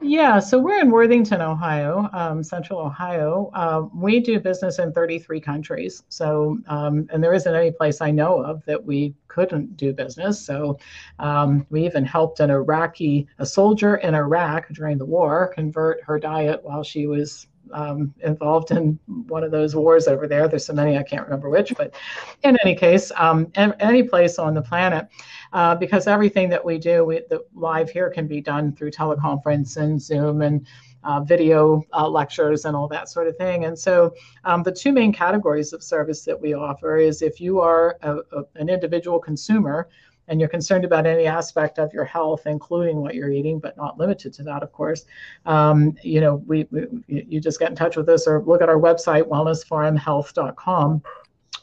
Yeah, 0.00 0.38
so 0.38 0.60
we're 0.60 0.80
in 0.80 0.92
Worthington, 0.92 1.40
Ohio, 1.40 2.08
um, 2.12 2.44
Central 2.44 2.78
Ohio. 2.78 3.50
Uh, 3.52 3.88
we 3.92 4.20
do 4.20 4.38
business 4.38 4.78
in 4.78 4.92
33 4.92 5.40
countries. 5.40 6.04
So, 6.08 6.58
um, 6.68 7.08
and 7.10 7.22
there 7.22 7.34
isn't 7.34 7.52
any 7.52 7.72
place 7.72 8.00
I 8.00 8.12
know 8.12 8.40
of 8.40 8.64
that 8.66 8.82
we 8.82 9.14
couldn't 9.26 9.76
do 9.76 9.92
business. 9.92 10.40
So, 10.40 10.78
um, 11.18 11.66
we 11.70 11.84
even 11.84 12.04
helped 12.04 12.38
an 12.38 12.50
Iraqi, 12.50 13.26
a 13.38 13.46
soldier 13.46 13.96
in 13.96 14.14
Iraq 14.14 14.68
during 14.68 14.98
the 14.98 15.06
war, 15.06 15.48
convert 15.52 16.00
her 16.04 16.20
diet 16.20 16.62
while 16.62 16.84
she 16.84 17.08
was 17.08 17.48
um, 17.72 18.14
involved 18.20 18.70
in 18.70 18.98
one 19.06 19.44
of 19.44 19.50
those 19.50 19.74
wars 19.74 20.08
over 20.08 20.26
there. 20.26 20.48
There's 20.48 20.66
so 20.66 20.72
many 20.72 20.96
I 20.96 21.02
can't 21.02 21.24
remember 21.24 21.48
which, 21.48 21.74
but 21.76 21.94
in 22.42 22.58
any 22.64 22.74
case, 22.74 23.12
um, 23.16 23.50
any 23.54 24.02
place 24.02 24.38
on 24.38 24.54
the 24.54 24.62
planet, 24.62 25.08
uh, 25.52 25.74
because 25.74 26.06
everything 26.06 26.48
that 26.50 26.64
we 26.64 26.78
do, 26.78 27.04
we, 27.04 27.22
the 27.28 27.44
live 27.54 27.90
here 27.90 28.10
can 28.10 28.26
be 28.26 28.40
done 28.40 28.74
through 28.74 28.90
teleconference 28.90 29.76
and 29.76 30.00
Zoom 30.00 30.42
and 30.42 30.66
uh, 31.04 31.20
video 31.20 31.82
uh, 31.92 32.08
lectures 32.08 32.64
and 32.64 32.76
all 32.76 32.88
that 32.88 33.08
sort 33.08 33.28
of 33.28 33.36
thing. 33.36 33.64
And 33.64 33.78
so 33.78 34.14
um, 34.44 34.62
the 34.62 34.72
two 34.72 34.92
main 34.92 35.12
categories 35.12 35.72
of 35.72 35.82
service 35.82 36.22
that 36.24 36.38
we 36.40 36.54
offer 36.54 36.96
is 36.96 37.22
if 37.22 37.40
you 37.40 37.60
are 37.60 37.98
a, 38.02 38.16
a, 38.32 38.44
an 38.56 38.68
individual 38.68 39.18
consumer 39.18 39.88
and 40.28 40.40
you're 40.40 40.48
concerned 40.48 40.84
about 40.84 41.06
any 41.06 41.26
aspect 41.26 41.78
of 41.78 41.92
your 41.92 42.04
health, 42.04 42.46
including 42.46 43.00
what 43.00 43.14
you're 43.14 43.30
eating, 43.30 43.58
but 43.58 43.76
not 43.76 43.98
limited 43.98 44.32
to 44.34 44.42
that, 44.44 44.62
of 44.62 44.72
course, 44.72 45.06
um, 45.46 45.96
you 46.02 46.20
know, 46.20 46.36
we, 46.46 46.66
we, 46.70 46.86
you 47.06 47.40
just 47.40 47.58
get 47.58 47.70
in 47.70 47.76
touch 47.76 47.96
with 47.96 48.08
us 48.08 48.26
or 48.26 48.42
look 48.42 48.62
at 48.62 48.68
our 48.68 48.78
website, 48.78 49.24
wellnessforumhealth.com 49.24 51.02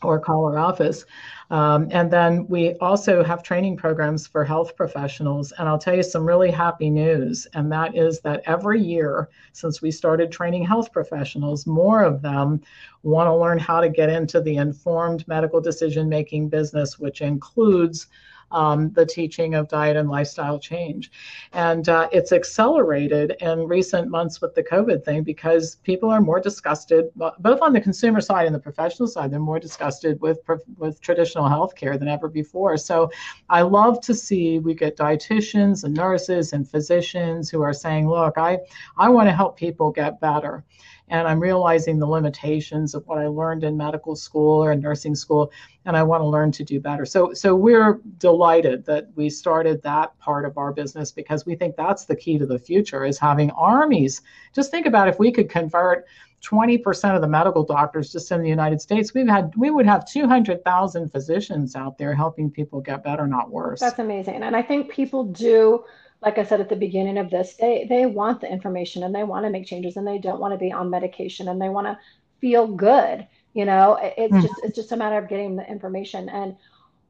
or 0.03 0.19
call 0.19 0.45
our 0.45 0.57
office. 0.57 1.05
Um, 1.51 1.87
and 1.91 2.09
then 2.09 2.47
we 2.47 2.73
also 2.75 3.23
have 3.23 3.43
training 3.43 3.77
programs 3.77 4.25
for 4.25 4.43
health 4.43 4.75
professionals. 4.75 5.53
And 5.57 5.69
I'll 5.69 5.77
tell 5.77 5.95
you 5.95 6.03
some 6.03 6.25
really 6.25 6.51
happy 6.51 6.89
news. 6.89 7.47
And 7.53 7.71
that 7.71 7.95
is 7.95 8.19
that 8.21 8.41
every 8.45 8.81
year 8.81 9.29
since 9.53 9.81
we 9.81 9.91
started 9.91 10.31
training 10.31 10.65
health 10.65 10.91
professionals, 10.91 11.67
more 11.67 12.01
of 12.03 12.21
them 12.21 12.61
want 13.03 13.27
to 13.27 13.35
learn 13.35 13.59
how 13.59 13.79
to 13.79 13.89
get 13.89 14.09
into 14.09 14.41
the 14.41 14.57
informed 14.57 15.27
medical 15.27 15.61
decision 15.61 16.09
making 16.09 16.49
business, 16.49 16.97
which 16.97 17.21
includes 17.21 18.07
um, 18.51 18.91
the 18.91 19.05
teaching 19.05 19.55
of 19.55 19.67
diet 19.67 19.97
and 19.97 20.10
lifestyle 20.10 20.60
change. 20.60 21.12
And 21.53 21.88
uh, 21.89 22.10
it's 22.12 22.31
accelerated 22.31 23.36
in 23.39 23.67
recent 23.67 24.10
months 24.10 24.41
with 24.41 24.55
the 24.55 24.63
COVID 24.63 25.03
thing 25.03 25.23
because 25.23 25.75
people 25.84 26.10
are 26.10 26.21
more 26.21 26.39
disgusted, 26.39 27.10
both 27.15 27.62
on 27.62 27.73
the 27.73 27.81
consumer 27.81 28.21
side 28.21 28.45
and 28.45 28.55
the 28.55 28.60
professional 28.60 29.08
side, 29.08 29.31
they're 29.31 29.39
more 29.39 29.60
disgusted 29.60 30.19
with, 30.21 30.39
with 30.77 31.01
traditional 31.01 31.45
healthcare 31.45 31.97
than 31.97 32.08
ever 32.08 32.27
before. 32.27 32.77
So 32.77 33.12
I 33.49 33.62
love 33.62 34.01
to 34.01 34.13
see 34.13 34.60
we 34.60 34.73
get 34.73 34.97
dietitians 34.97 35.84
and 35.84 35.93
nurses 35.93 36.53
and 36.53 36.69
physicians 36.69 37.49
who 37.49 37.62
are 37.62 37.73
saying, 37.73 38.10
look, 38.10 38.38
I, 38.38 38.60
I 38.97 39.10
want 39.10 39.27
to 39.27 39.34
help 39.34 39.58
people 39.58 39.91
get 39.91 40.19
better 40.19 40.63
and 41.09 41.27
I'm 41.27 41.39
realizing 41.39 41.99
the 41.99 42.07
limitations 42.07 42.95
of 42.95 43.05
what 43.07 43.19
I 43.19 43.27
learned 43.27 43.63
in 43.63 43.77
medical 43.77 44.15
school 44.15 44.63
or 44.63 44.71
in 44.71 44.79
nursing 44.79 45.15
school, 45.15 45.51
and 45.85 45.95
I 45.95 46.03
want 46.03 46.21
to 46.21 46.27
learn 46.27 46.51
to 46.53 46.63
do 46.63 46.79
better. 46.79 47.05
So, 47.05 47.33
so 47.33 47.55
we're 47.55 48.01
delighted 48.17 48.85
that 48.85 49.09
we 49.15 49.29
started 49.29 49.81
that 49.83 50.17
part 50.19 50.45
of 50.45 50.57
our 50.57 50.73
business 50.73 51.11
because 51.11 51.45
we 51.45 51.55
think 51.55 51.75
that's 51.75 52.05
the 52.05 52.15
key 52.15 52.37
to 52.39 52.45
the 52.45 52.57
future 52.57 53.05
is 53.05 53.19
having 53.19 53.51
armies. 53.51 54.21
Just 54.53 54.71
think 54.71 54.87
about 54.87 55.07
if 55.07 55.19
we 55.19 55.31
could 55.31 55.49
convert 55.49 56.05
20% 56.41 57.15
of 57.15 57.21
the 57.21 57.27
medical 57.27 57.63
doctors 57.63 58.11
just 58.11 58.31
in 58.31 58.41
the 58.41 58.49
United 58.49 58.81
States, 58.81 59.13
we've 59.13 59.27
had 59.27 59.53
we 59.55 59.69
would 59.71 59.85
have 59.85 60.05
200,000 60.05 61.09
physicians 61.09 61.75
out 61.75 61.97
there 61.97 62.13
helping 62.13 62.51
people 62.51 62.81
get 62.81 63.03
better, 63.03 63.25
not 63.27 63.49
worse. 63.49 63.79
That's 63.79 63.99
amazing. 63.99 64.43
And 64.43 64.55
I 64.55 64.61
think 64.61 64.91
people 64.91 65.23
do 65.23 65.83
like 66.25 66.39
I 66.39 66.43
said 66.43 66.59
at 66.59 66.69
the 66.69 66.75
beginning 66.75 67.19
of 67.19 67.29
this, 67.29 67.53
they 67.53 67.85
they 67.88 68.07
want 68.07 68.41
the 68.41 68.51
information 68.51 69.03
and 69.03 69.13
they 69.13 69.23
want 69.23 69.45
to 69.45 69.51
make 69.51 69.67
changes 69.67 69.95
and 69.95 70.07
they 70.07 70.17
don't 70.17 70.39
want 70.39 70.53
to 70.53 70.57
be 70.57 70.71
on 70.71 70.89
medication 70.89 71.47
and 71.47 71.61
they 71.61 71.69
want 71.69 71.88
to 71.88 71.97
feel 72.41 72.67
good. 72.67 73.27
You 73.53 73.65
know, 73.65 73.97
it's 74.01 74.33
mm. 74.33 74.41
just 74.41 74.55
it's 74.63 74.75
just 74.75 74.91
a 74.91 74.97
matter 74.97 75.17
of 75.17 75.29
getting 75.29 75.55
the 75.55 75.69
information. 75.69 76.27
And 76.29 76.57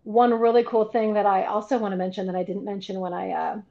one 0.04 0.34
really 0.34 0.64
cool 0.64 0.86
thing 0.86 1.14
that 1.14 1.26
I 1.26 1.46
also 1.46 1.78
want 1.78 1.94
to 1.94 1.98
mention 1.98 2.28
that 2.28 2.36
I 2.36 2.44
didn't 2.44 2.66
mention 2.66 3.00
when 3.00 3.14
I 3.14 3.32
uh, 3.32 3.62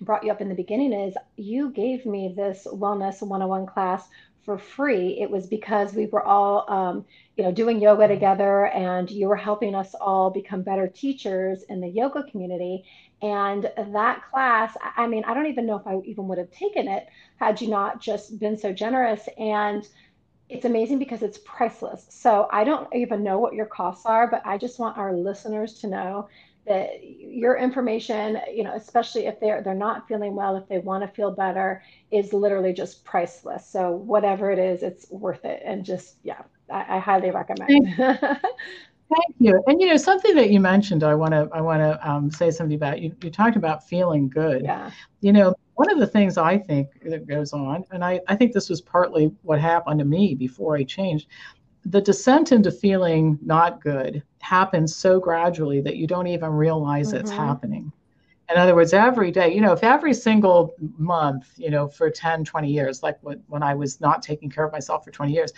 brought 0.00 0.24
you 0.24 0.30
up 0.32 0.40
in 0.40 0.48
the 0.48 0.54
beginning 0.54 0.92
is 0.92 1.14
you 1.36 1.70
gave 1.70 2.04
me 2.04 2.34
this 2.36 2.66
wellness 2.70 3.22
101 3.22 3.66
class 3.66 4.08
for 4.44 4.58
free. 4.58 5.20
It 5.20 5.30
was 5.30 5.46
because 5.46 5.92
we 5.92 6.06
were 6.06 6.22
all, 6.22 6.64
um, 6.70 7.04
you 7.36 7.44
know, 7.44 7.52
doing 7.52 7.80
yoga 7.80 8.08
together, 8.08 8.66
and 8.68 9.10
you 9.10 9.28
were 9.28 9.36
helping 9.36 9.74
us 9.74 9.94
all 9.94 10.30
become 10.30 10.62
better 10.62 10.88
teachers 10.88 11.64
in 11.68 11.80
the 11.80 11.88
yoga 11.88 12.22
community. 12.24 12.84
And 13.20 13.70
that 13.76 14.22
class, 14.30 14.76
I 14.96 15.06
mean, 15.08 15.24
I 15.24 15.34
don't 15.34 15.46
even 15.46 15.66
know 15.66 15.76
if 15.76 15.86
I 15.86 15.98
even 16.04 16.28
would 16.28 16.38
have 16.38 16.50
taken 16.52 16.86
it 16.88 17.06
had 17.36 17.60
you 17.60 17.68
not 17.68 18.00
just 18.00 18.38
been 18.38 18.56
so 18.56 18.72
generous. 18.72 19.28
And 19.38 19.86
it's 20.48 20.64
amazing 20.64 20.98
because 20.98 21.22
it's 21.22 21.38
priceless. 21.44 22.06
So 22.10 22.48
I 22.50 22.64
don't 22.64 22.88
even 22.94 23.22
know 23.22 23.38
what 23.38 23.54
your 23.54 23.66
costs 23.66 24.06
are, 24.06 24.28
but 24.30 24.42
I 24.46 24.56
just 24.56 24.78
want 24.78 24.96
our 24.96 25.12
listeners 25.14 25.74
to 25.80 25.88
know 25.88 26.28
that 26.66 26.90
your 27.02 27.56
information, 27.56 28.38
you 28.52 28.62
know, 28.62 28.74
especially 28.74 29.26
if 29.26 29.40
they're 29.40 29.62
they're 29.62 29.74
not 29.74 30.06
feeling 30.08 30.34
well, 30.34 30.56
if 30.56 30.68
they 30.68 30.78
want 30.78 31.02
to 31.02 31.08
feel 31.08 31.30
better, 31.30 31.82
is 32.10 32.32
literally 32.32 32.72
just 32.72 33.04
priceless. 33.04 33.66
So 33.68 33.92
whatever 33.92 34.50
it 34.50 34.58
is, 34.58 34.82
it's 34.82 35.10
worth 35.10 35.44
it. 35.44 35.62
And 35.64 35.84
just 35.84 36.16
yeah, 36.22 36.42
I, 36.70 36.96
I 36.96 36.98
highly 36.98 37.30
recommend. 37.30 37.70
Thank 39.08 39.36
you. 39.38 39.62
And 39.66 39.80
you 39.80 39.88
know 39.88 39.96
something 39.96 40.34
that 40.34 40.50
you 40.50 40.60
mentioned, 40.60 41.02
I 41.02 41.14
want 41.14 41.32
to 41.32 41.48
I 41.52 41.60
want 41.60 41.80
to 41.80 42.08
um, 42.08 42.30
say 42.30 42.50
something 42.50 42.76
about. 42.76 43.00
You 43.00 43.14
you 43.22 43.30
talked 43.30 43.56
about 43.56 43.86
feeling 43.86 44.28
good. 44.28 44.62
Yeah. 44.62 44.90
You 45.20 45.32
know, 45.32 45.54
one 45.74 45.90
of 45.90 45.98
the 45.98 46.06
things 46.06 46.36
I 46.36 46.58
think 46.58 46.88
that 47.04 47.26
goes 47.26 47.52
on, 47.52 47.84
and 47.90 48.04
I 48.04 48.20
I 48.28 48.36
think 48.36 48.52
this 48.52 48.68
was 48.68 48.80
partly 48.80 49.32
what 49.42 49.60
happened 49.60 49.98
to 50.00 50.04
me 50.04 50.34
before 50.34 50.76
I 50.76 50.84
changed. 50.84 51.28
The 51.86 52.02
descent 52.02 52.52
into 52.52 52.70
feeling 52.70 53.38
not 53.42 53.80
good 53.80 54.22
happens 54.40 54.94
so 54.94 55.18
gradually 55.18 55.80
that 55.80 55.96
you 55.96 56.06
don't 56.06 56.26
even 56.26 56.50
realize 56.50 57.08
mm-hmm. 57.08 57.18
it's 57.18 57.30
happening. 57.30 57.90
In 58.50 58.56
other 58.56 58.74
words, 58.74 58.94
every 58.94 59.30
day, 59.30 59.54
you 59.54 59.60
know, 59.60 59.72
if 59.72 59.84
every 59.84 60.14
single 60.14 60.74
month, 60.96 61.52
you 61.56 61.70
know, 61.70 61.86
for 61.86 62.10
10, 62.10 62.44
20 62.44 62.70
years, 62.70 63.02
like 63.02 63.18
when, 63.20 63.42
when 63.46 63.62
I 63.62 63.74
was 63.74 64.00
not 64.00 64.22
taking 64.22 64.48
care 64.48 64.64
of 64.64 64.72
myself 64.72 65.04
for 65.04 65.10
20 65.10 65.32
years, 65.32 65.52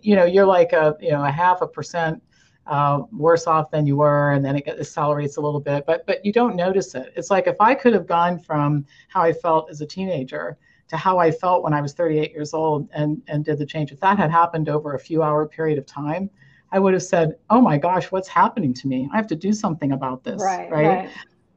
you 0.00 0.16
know, 0.16 0.24
you're 0.24 0.46
like 0.46 0.72
a, 0.72 0.96
you 1.00 1.10
know, 1.10 1.22
a 1.22 1.30
half 1.30 1.60
a 1.60 1.66
percent 1.66 2.22
uh, 2.66 3.02
worse 3.12 3.46
off 3.46 3.70
than 3.70 3.86
you 3.86 3.96
were, 3.96 4.32
and 4.32 4.44
then 4.44 4.56
it 4.56 4.68
accelerates 4.68 5.36
a 5.36 5.40
little 5.40 5.60
bit, 5.60 5.84
but 5.86 6.06
but 6.06 6.24
you 6.24 6.32
don't 6.32 6.56
notice 6.56 6.94
it. 6.94 7.12
It's 7.16 7.30
like 7.30 7.46
if 7.46 7.56
I 7.60 7.74
could 7.74 7.92
have 7.94 8.06
gone 8.06 8.38
from 8.38 8.86
how 9.08 9.22
I 9.22 9.32
felt 9.32 9.70
as 9.70 9.80
a 9.80 9.86
teenager 9.86 10.56
to 10.88 10.96
how 10.96 11.18
I 11.18 11.30
felt 11.30 11.62
when 11.62 11.72
I 11.72 11.80
was 11.80 11.92
38 11.92 12.32
years 12.32 12.52
old 12.54 12.88
and 12.92 13.22
and 13.28 13.44
did 13.44 13.58
the 13.58 13.66
change. 13.66 13.92
If 13.92 14.00
that 14.00 14.18
had 14.18 14.30
happened 14.30 14.68
over 14.68 14.94
a 14.94 14.98
few 14.98 15.22
hour 15.22 15.46
period 15.46 15.78
of 15.78 15.86
time, 15.86 16.30
I 16.72 16.78
would 16.78 16.94
have 16.94 17.02
said, 17.02 17.36
"Oh 17.48 17.60
my 17.60 17.78
gosh, 17.78 18.12
what's 18.12 18.28
happening 18.28 18.74
to 18.74 18.88
me? 18.88 19.08
I 19.12 19.16
have 19.16 19.28
to 19.28 19.36
do 19.36 19.52
something 19.52 19.92
about 19.92 20.24
this." 20.24 20.40
Right. 20.40 20.70
Right. 20.70 20.86
right 20.86 21.10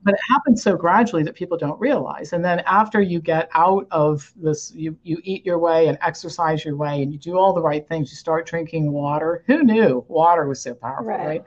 but 0.04 0.13
it 0.13 0.20
happens 0.30 0.62
so 0.62 0.76
gradually 0.76 1.24
that 1.24 1.36
people 1.36 1.58
don't 1.58 1.80
realize. 1.80 2.34
And 2.34 2.44
then 2.44 2.60
after 2.62 3.02
you 3.02 3.20
get 3.20 3.50
out 3.54 3.88
of 3.92 4.32
this, 4.36 4.72
you, 4.76 4.98
you 5.04 5.20
eat 5.24 5.46
your 5.46 5.60
way 5.60 5.88
and 5.88 5.98
exercise 6.02 6.66
your 6.66 6.76
way 6.76 7.02
and 7.02 7.12
you 7.12 7.18
do 7.18 7.38
all 7.38 7.54
the 7.54 7.62
right 7.62 7.88
things, 7.88 8.12
you 8.12 8.18
start 8.18 8.46
drinking 8.46 8.92
water. 8.92 9.44
Who 9.48 9.63
knew 9.63 10.06
water 10.08 10.48
was 10.48 10.62
so 10.62 10.74
powerful, 10.74 11.06
right? 11.06 11.26
right? 11.26 11.44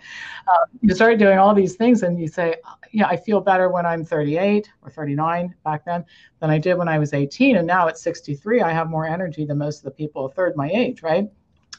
Uh, 0.49 0.67
you 0.81 0.95
start 0.95 1.19
doing 1.19 1.39
all 1.39 1.55
these 1.55 1.77
things 1.77 2.03
and 2.03 2.19
you 2.19 2.29
say, 2.29 2.57
yeah, 2.93 3.07
I 3.07 3.17
feel 3.17 3.41
better 3.41 3.69
when 3.69 3.85
I'm 3.85 4.05
38 4.05 4.71
or 4.83 4.91
39 4.91 5.55
back 5.65 5.85
then 5.85 6.05
than 6.41 6.51
I 6.51 6.59
did 6.59 6.75
when 6.79 6.89
I 6.89 6.99
was 6.99 7.13
18. 7.13 7.57
And 7.57 7.67
now 7.67 7.89
at 7.89 7.99
63, 7.99 8.63
I 8.63 8.73
have 8.73 8.89
more 8.89 9.07
energy 9.07 9.45
than 9.45 9.59
most 9.59 9.79
of 9.79 9.85
the 9.85 9.91
people 9.91 10.27
a 10.27 10.31
third 10.31 10.57
my 10.57 10.71
age, 10.71 11.03
right? 11.03 11.29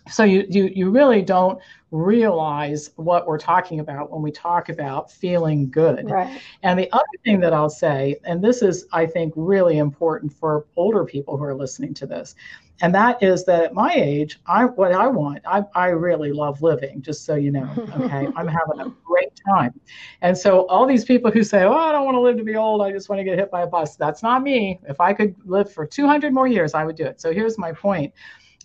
So 0.10 0.24
you, 0.24 0.46
you 0.50 0.66
you 0.74 0.90
really 0.90 1.22
don't 1.22 1.60
realize 1.92 2.92
what 2.98 3.28
we're 3.28 3.38
talking 3.38 3.80
about 3.80 4.12
when 4.12 4.22
we 4.22 4.32
talk 4.32 4.70
about 4.70 5.10
feeling 5.10 5.70
good. 5.70 6.10
Right. 6.10 6.42
and 6.64 6.78
the 6.78 6.92
other 6.92 7.06
thing 7.24 7.40
that 7.40 7.54
i'll 7.54 7.70
say 7.70 8.18
and 8.26 8.44
this 8.44 8.62
is 8.62 8.86
i 8.92 9.06
think 9.06 9.34
really 9.36 9.78
important 9.78 10.34
for 10.34 10.66
older 10.76 11.06
people 11.06 11.38
who 11.38 11.44
are 11.44 11.56
listening 11.56 11.94
to 11.96 12.06
this 12.06 12.36
and 12.82 12.94
that 12.94 13.22
is 13.24 13.46
that 13.46 13.64
at 13.64 13.74
my 13.74 13.94
age 13.94 14.40
i 14.48 14.66
what 14.66 14.92
i 14.92 15.08
want 15.08 15.40
i, 15.48 15.64
I 15.76 15.88
really 15.88 16.32
love 16.32 16.62
living 16.62 17.02
just 17.02 17.26
so 17.26 17.36
you 17.36 17.52
know 17.52 17.70
okay? 18.00 18.28
I'm 18.36 18.48
having 18.48 18.80
a 18.80 18.94
great 19.06 19.32
time. 19.48 19.80
And 20.22 20.38
so 20.38 20.68
all 20.68 20.86
these 20.86 21.06
people 21.06 21.32
who 21.32 21.44
say 21.44 21.64
oh 21.64 21.74
i 21.74 21.92
don't 21.92 22.06
want 22.06 22.16
to 22.16 22.22
live 22.22 22.38
to 22.38 22.44
be 22.44 22.56
old 22.56 22.82
i 22.82 22.92
just 22.92 23.08
want 23.10 23.20
to 23.20 23.24
get 23.24 23.38
hit 23.38 23.50
by 23.50 23.64
a 23.64 23.68
bus 23.68 23.96
that's 23.96 24.24
not 24.24 24.44
me. 24.44 24.80
If 24.88 25.00
i 25.00 25.14
could 25.14 25.36
live 25.46 25.72
for 25.72 25.86
200 25.86 26.34
more 26.34 26.48
years 26.48 26.74
i 26.74 26.84
would 26.84 26.96
do 26.96 27.06
it. 27.06 27.22
So 27.22 27.32
here's 27.32 27.58
my 27.58 27.72
point 27.72 28.14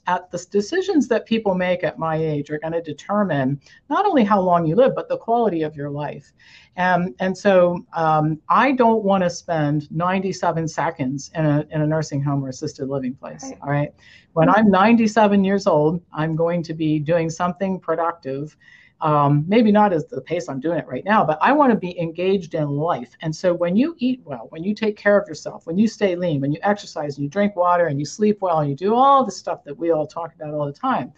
at 0.06 0.30
the 0.30 0.44
decisions 0.50 1.08
that 1.08 1.26
people 1.26 1.54
make 1.54 1.84
at 1.84 1.98
my 1.98 2.16
age 2.16 2.50
are 2.50 2.58
going 2.58 2.72
to 2.72 2.82
determine 2.82 3.60
not 3.88 4.04
only 4.04 4.24
how 4.24 4.40
long 4.40 4.66
you 4.66 4.74
live, 4.74 4.94
but 4.94 5.08
the 5.08 5.18
quality 5.18 5.62
of 5.62 5.76
your 5.76 5.90
life. 5.90 6.32
And, 6.76 7.14
and 7.20 7.36
so 7.36 7.84
um, 7.92 8.40
I 8.48 8.72
don't 8.72 9.04
want 9.04 9.22
to 9.24 9.30
spend 9.30 9.90
97 9.90 10.66
seconds 10.68 11.30
in 11.34 11.44
a, 11.44 11.66
in 11.70 11.82
a 11.82 11.86
nursing 11.86 12.22
home 12.22 12.44
or 12.44 12.48
assisted 12.48 12.88
living 12.88 13.14
place. 13.14 13.44
Right. 13.44 13.58
All 13.62 13.70
right. 13.70 13.94
When 14.32 14.48
I'm 14.48 14.70
97 14.70 15.44
years 15.44 15.66
old, 15.66 16.02
I'm 16.12 16.34
going 16.34 16.62
to 16.62 16.74
be 16.74 16.98
doing 16.98 17.28
something 17.28 17.78
productive 17.78 18.56
um, 19.02 19.44
maybe 19.48 19.72
not 19.72 19.92
as 19.92 20.06
the 20.06 20.20
pace 20.20 20.48
I'm 20.48 20.60
doing 20.60 20.78
it 20.78 20.86
right 20.86 21.04
now, 21.04 21.24
but 21.24 21.36
I 21.42 21.52
want 21.52 21.72
to 21.72 21.76
be 21.76 21.98
engaged 21.98 22.54
in 22.54 22.68
life. 22.68 23.10
And 23.20 23.34
so 23.34 23.52
when 23.52 23.74
you 23.76 23.96
eat 23.98 24.20
well, 24.24 24.46
when 24.50 24.62
you 24.62 24.74
take 24.74 24.96
care 24.96 25.20
of 25.20 25.26
yourself, 25.28 25.66
when 25.66 25.76
you 25.76 25.88
stay 25.88 26.14
lean, 26.14 26.40
when 26.40 26.52
you 26.52 26.60
exercise 26.62 27.16
and 27.16 27.24
you 27.24 27.28
drink 27.28 27.56
water 27.56 27.88
and 27.88 27.98
you 27.98 28.06
sleep 28.06 28.38
well 28.40 28.60
and 28.60 28.70
you 28.70 28.76
do 28.76 28.94
all 28.94 29.24
the 29.24 29.32
stuff 29.32 29.64
that 29.64 29.76
we 29.76 29.90
all 29.90 30.06
talk 30.06 30.32
about 30.36 30.54
all 30.54 30.66
the 30.66 30.72
time, 30.72 31.12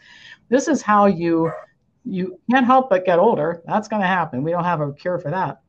this 0.48 0.66
is 0.66 0.80
how 0.80 1.04
you 1.04 1.52
you 2.04 2.38
can't 2.50 2.66
help 2.66 2.90
but 2.90 3.04
get 3.04 3.18
older. 3.18 3.62
That's 3.66 3.88
going 3.88 4.02
to 4.02 4.08
happen. 4.08 4.42
We 4.42 4.50
don't 4.50 4.64
have 4.64 4.80
a 4.80 4.92
cure 4.92 5.18
for 5.18 5.30
that, 5.30 5.60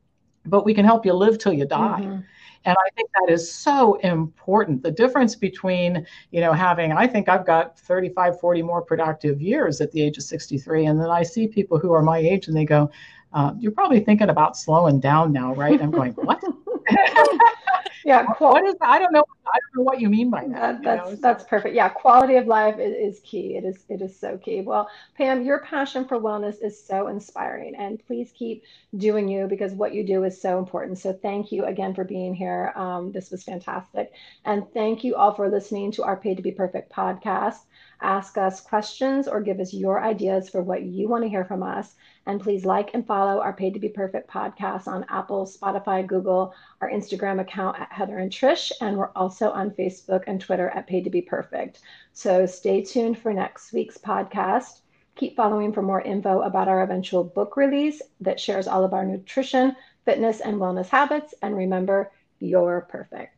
but 0.45 0.65
we 0.65 0.73
can 0.73 0.85
help 0.85 1.05
you 1.05 1.13
live 1.13 1.37
till 1.37 1.53
you 1.53 1.65
die. 1.65 2.01
Mm-hmm. 2.01 2.19
And 2.65 2.75
I 2.83 2.89
think 2.95 3.11
that 3.13 3.31
is 3.31 3.49
so 3.49 3.95
important. 3.95 4.81
The 4.81 4.89
difference 4.89 5.35
between, 5.35 6.05
you 6.31 6.41
know, 6.41 6.51
having, 6.51 6.91
I 6.91 7.05
think 7.05 7.29
I've 7.29 7.45
got 7.45 7.79
35, 7.79 8.39
40 8.39 8.61
more 8.63 8.81
productive 8.81 9.39
years 9.39 9.81
at 9.81 9.91
the 9.91 10.01
age 10.01 10.17
of 10.17 10.23
63. 10.23 10.87
And 10.87 10.99
then 10.99 11.11
I 11.11 11.21
see 11.21 11.47
people 11.47 11.77
who 11.77 11.93
are 11.93 12.01
my 12.01 12.17
age 12.17 12.47
and 12.47 12.57
they 12.57 12.65
go, 12.65 12.89
uh, 13.33 13.53
you're 13.59 13.71
probably 13.71 13.99
thinking 13.99 14.29
about 14.29 14.57
slowing 14.57 14.99
down 14.99 15.31
now, 15.31 15.53
right? 15.53 15.79
I'm 15.79 15.91
going, 15.91 16.13
what? 16.13 16.41
yeah. 18.05 18.23
Qual- 18.23 18.51
what 18.51 18.63
is? 18.65 18.75
I 18.81 18.99
don't 18.99 19.11
know. 19.11 19.23
I 19.47 19.57
don't 19.59 19.77
know 19.77 19.83
what 19.83 19.99
you 19.99 20.09
mean 20.09 20.29
by 20.29 20.47
that. 20.47 20.83
that's 20.83 21.09
know? 21.09 21.15
that's 21.15 21.43
perfect. 21.43 21.75
Yeah, 21.75 21.89
quality 21.89 22.35
of 22.35 22.45
life 22.45 22.77
is, 22.79 23.15
is 23.15 23.21
key. 23.23 23.57
It 23.57 23.65
is 23.65 23.83
it 23.89 24.01
is 24.01 24.17
so 24.17 24.37
key. 24.37 24.61
Well, 24.61 24.87
Pam, 25.17 25.43
your 25.43 25.59
passion 25.59 26.05
for 26.05 26.19
wellness 26.19 26.63
is 26.63 26.81
so 26.81 27.07
inspiring, 27.07 27.75
and 27.75 27.99
please 28.05 28.31
keep 28.35 28.63
doing 28.95 29.27
you 29.27 29.47
because 29.47 29.73
what 29.73 29.93
you 29.93 30.05
do 30.05 30.23
is 30.23 30.39
so 30.39 30.59
important. 30.59 30.99
So 30.99 31.13
thank 31.13 31.51
you 31.51 31.65
again 31.65 31.95
for 31.95 32.03
being 32.03 32.35
here. 32.35 32.71
Um, 32.75 33.11
this 33.11 33.31
was 33.31 33.43
fantastic, 33.43 34.13
and 34.45 34.71
thank 34.73 35.03
you 35.03 35.15
all 35.15 35.33
for 35.33 35.49
listening 35.49 35.91
to 35.93 36.03
our 36.03 36.15
Paid 36.15 36.37
to 36.37 36.43
Be 36.43 36.51
Perfect 36.51 36.93
podcast. 36.93 37.57
Ask 38.01 38.37
us 38.37 38.61
questions 38.61 39.27
or 39.27 39.41
give 39.41 39.59
us 39.59 39.73
your 39.73 40.03
ideas 40.03 40.49
for 40.49 40.61
what 40.61 40.83
you 40.83 41.07
want 41.07 41.23
to 41.23 41.29
hear 41.29 41.45
from 41.45 41.63
us. 41.63 41.95
And 42.27 42.41
please 42.41 42.65
like 42.65 42.93
and 42.93 43.05
follow 43.05 43.39
our 43.39 43.53
Paid 43.53 43.73
to 43.75 43.79
Be 43.79 43.89
Perfect 43.89 44.29
podcast 44.29 44.87
on 44.87 45.05
Apple, 45.09 45.45
Spotify, 45.45 46.05
Google, 46.05 46.53
our 46.81 46.89
Instagram 46.89 47.39
account 47.39 47.79
at 47.79 47.91
Heather 47.91 48.17
and 48.17 48.31
Trish. 48.31 48.71
And 48.81 48.97
we're 48.97 49.11
also 49.15 49.51
on 49.51 49.71
Facebook 49.71 50.23
and 50.25 50.41
Twitter 50.41 50.69
at 50.69 50.87
Paid 50.87 51.03
to 51.03 51.09
Be 51.09 51.21
Perfect. 51.21 51.81
So 52.13 52.45
stay 52.45 52.83
tuned 52.83 53.19
for 53.19 53.33
next 53.33 53.73
week's 53.73 53.97
podcast. 53.97 54.79
Keep 55.15 55.35
following 55.35 55.71
for 55.71 55.81
more 55.81 56.01
info 56.01 56.41
about 56.41 56.67
our 56.67 56.81
eventual 56.81 57.23
book 57.23 57.57
release 57.57 58.01
that 58.21 58.39
shares 58.39 58.67
all 58.67 58.83
of 58.83 58.93
our 58.93 59.05
nutrition, 59.05 59.75
fitness, 60.03 60.41
and 60.41 60.57
wellness 60.57 60.89
habits. 60.89 61.33
And 61.41 61.55
remember, 61.55 62.11
you're 62.39 62.87
perfect. 62.89 63.34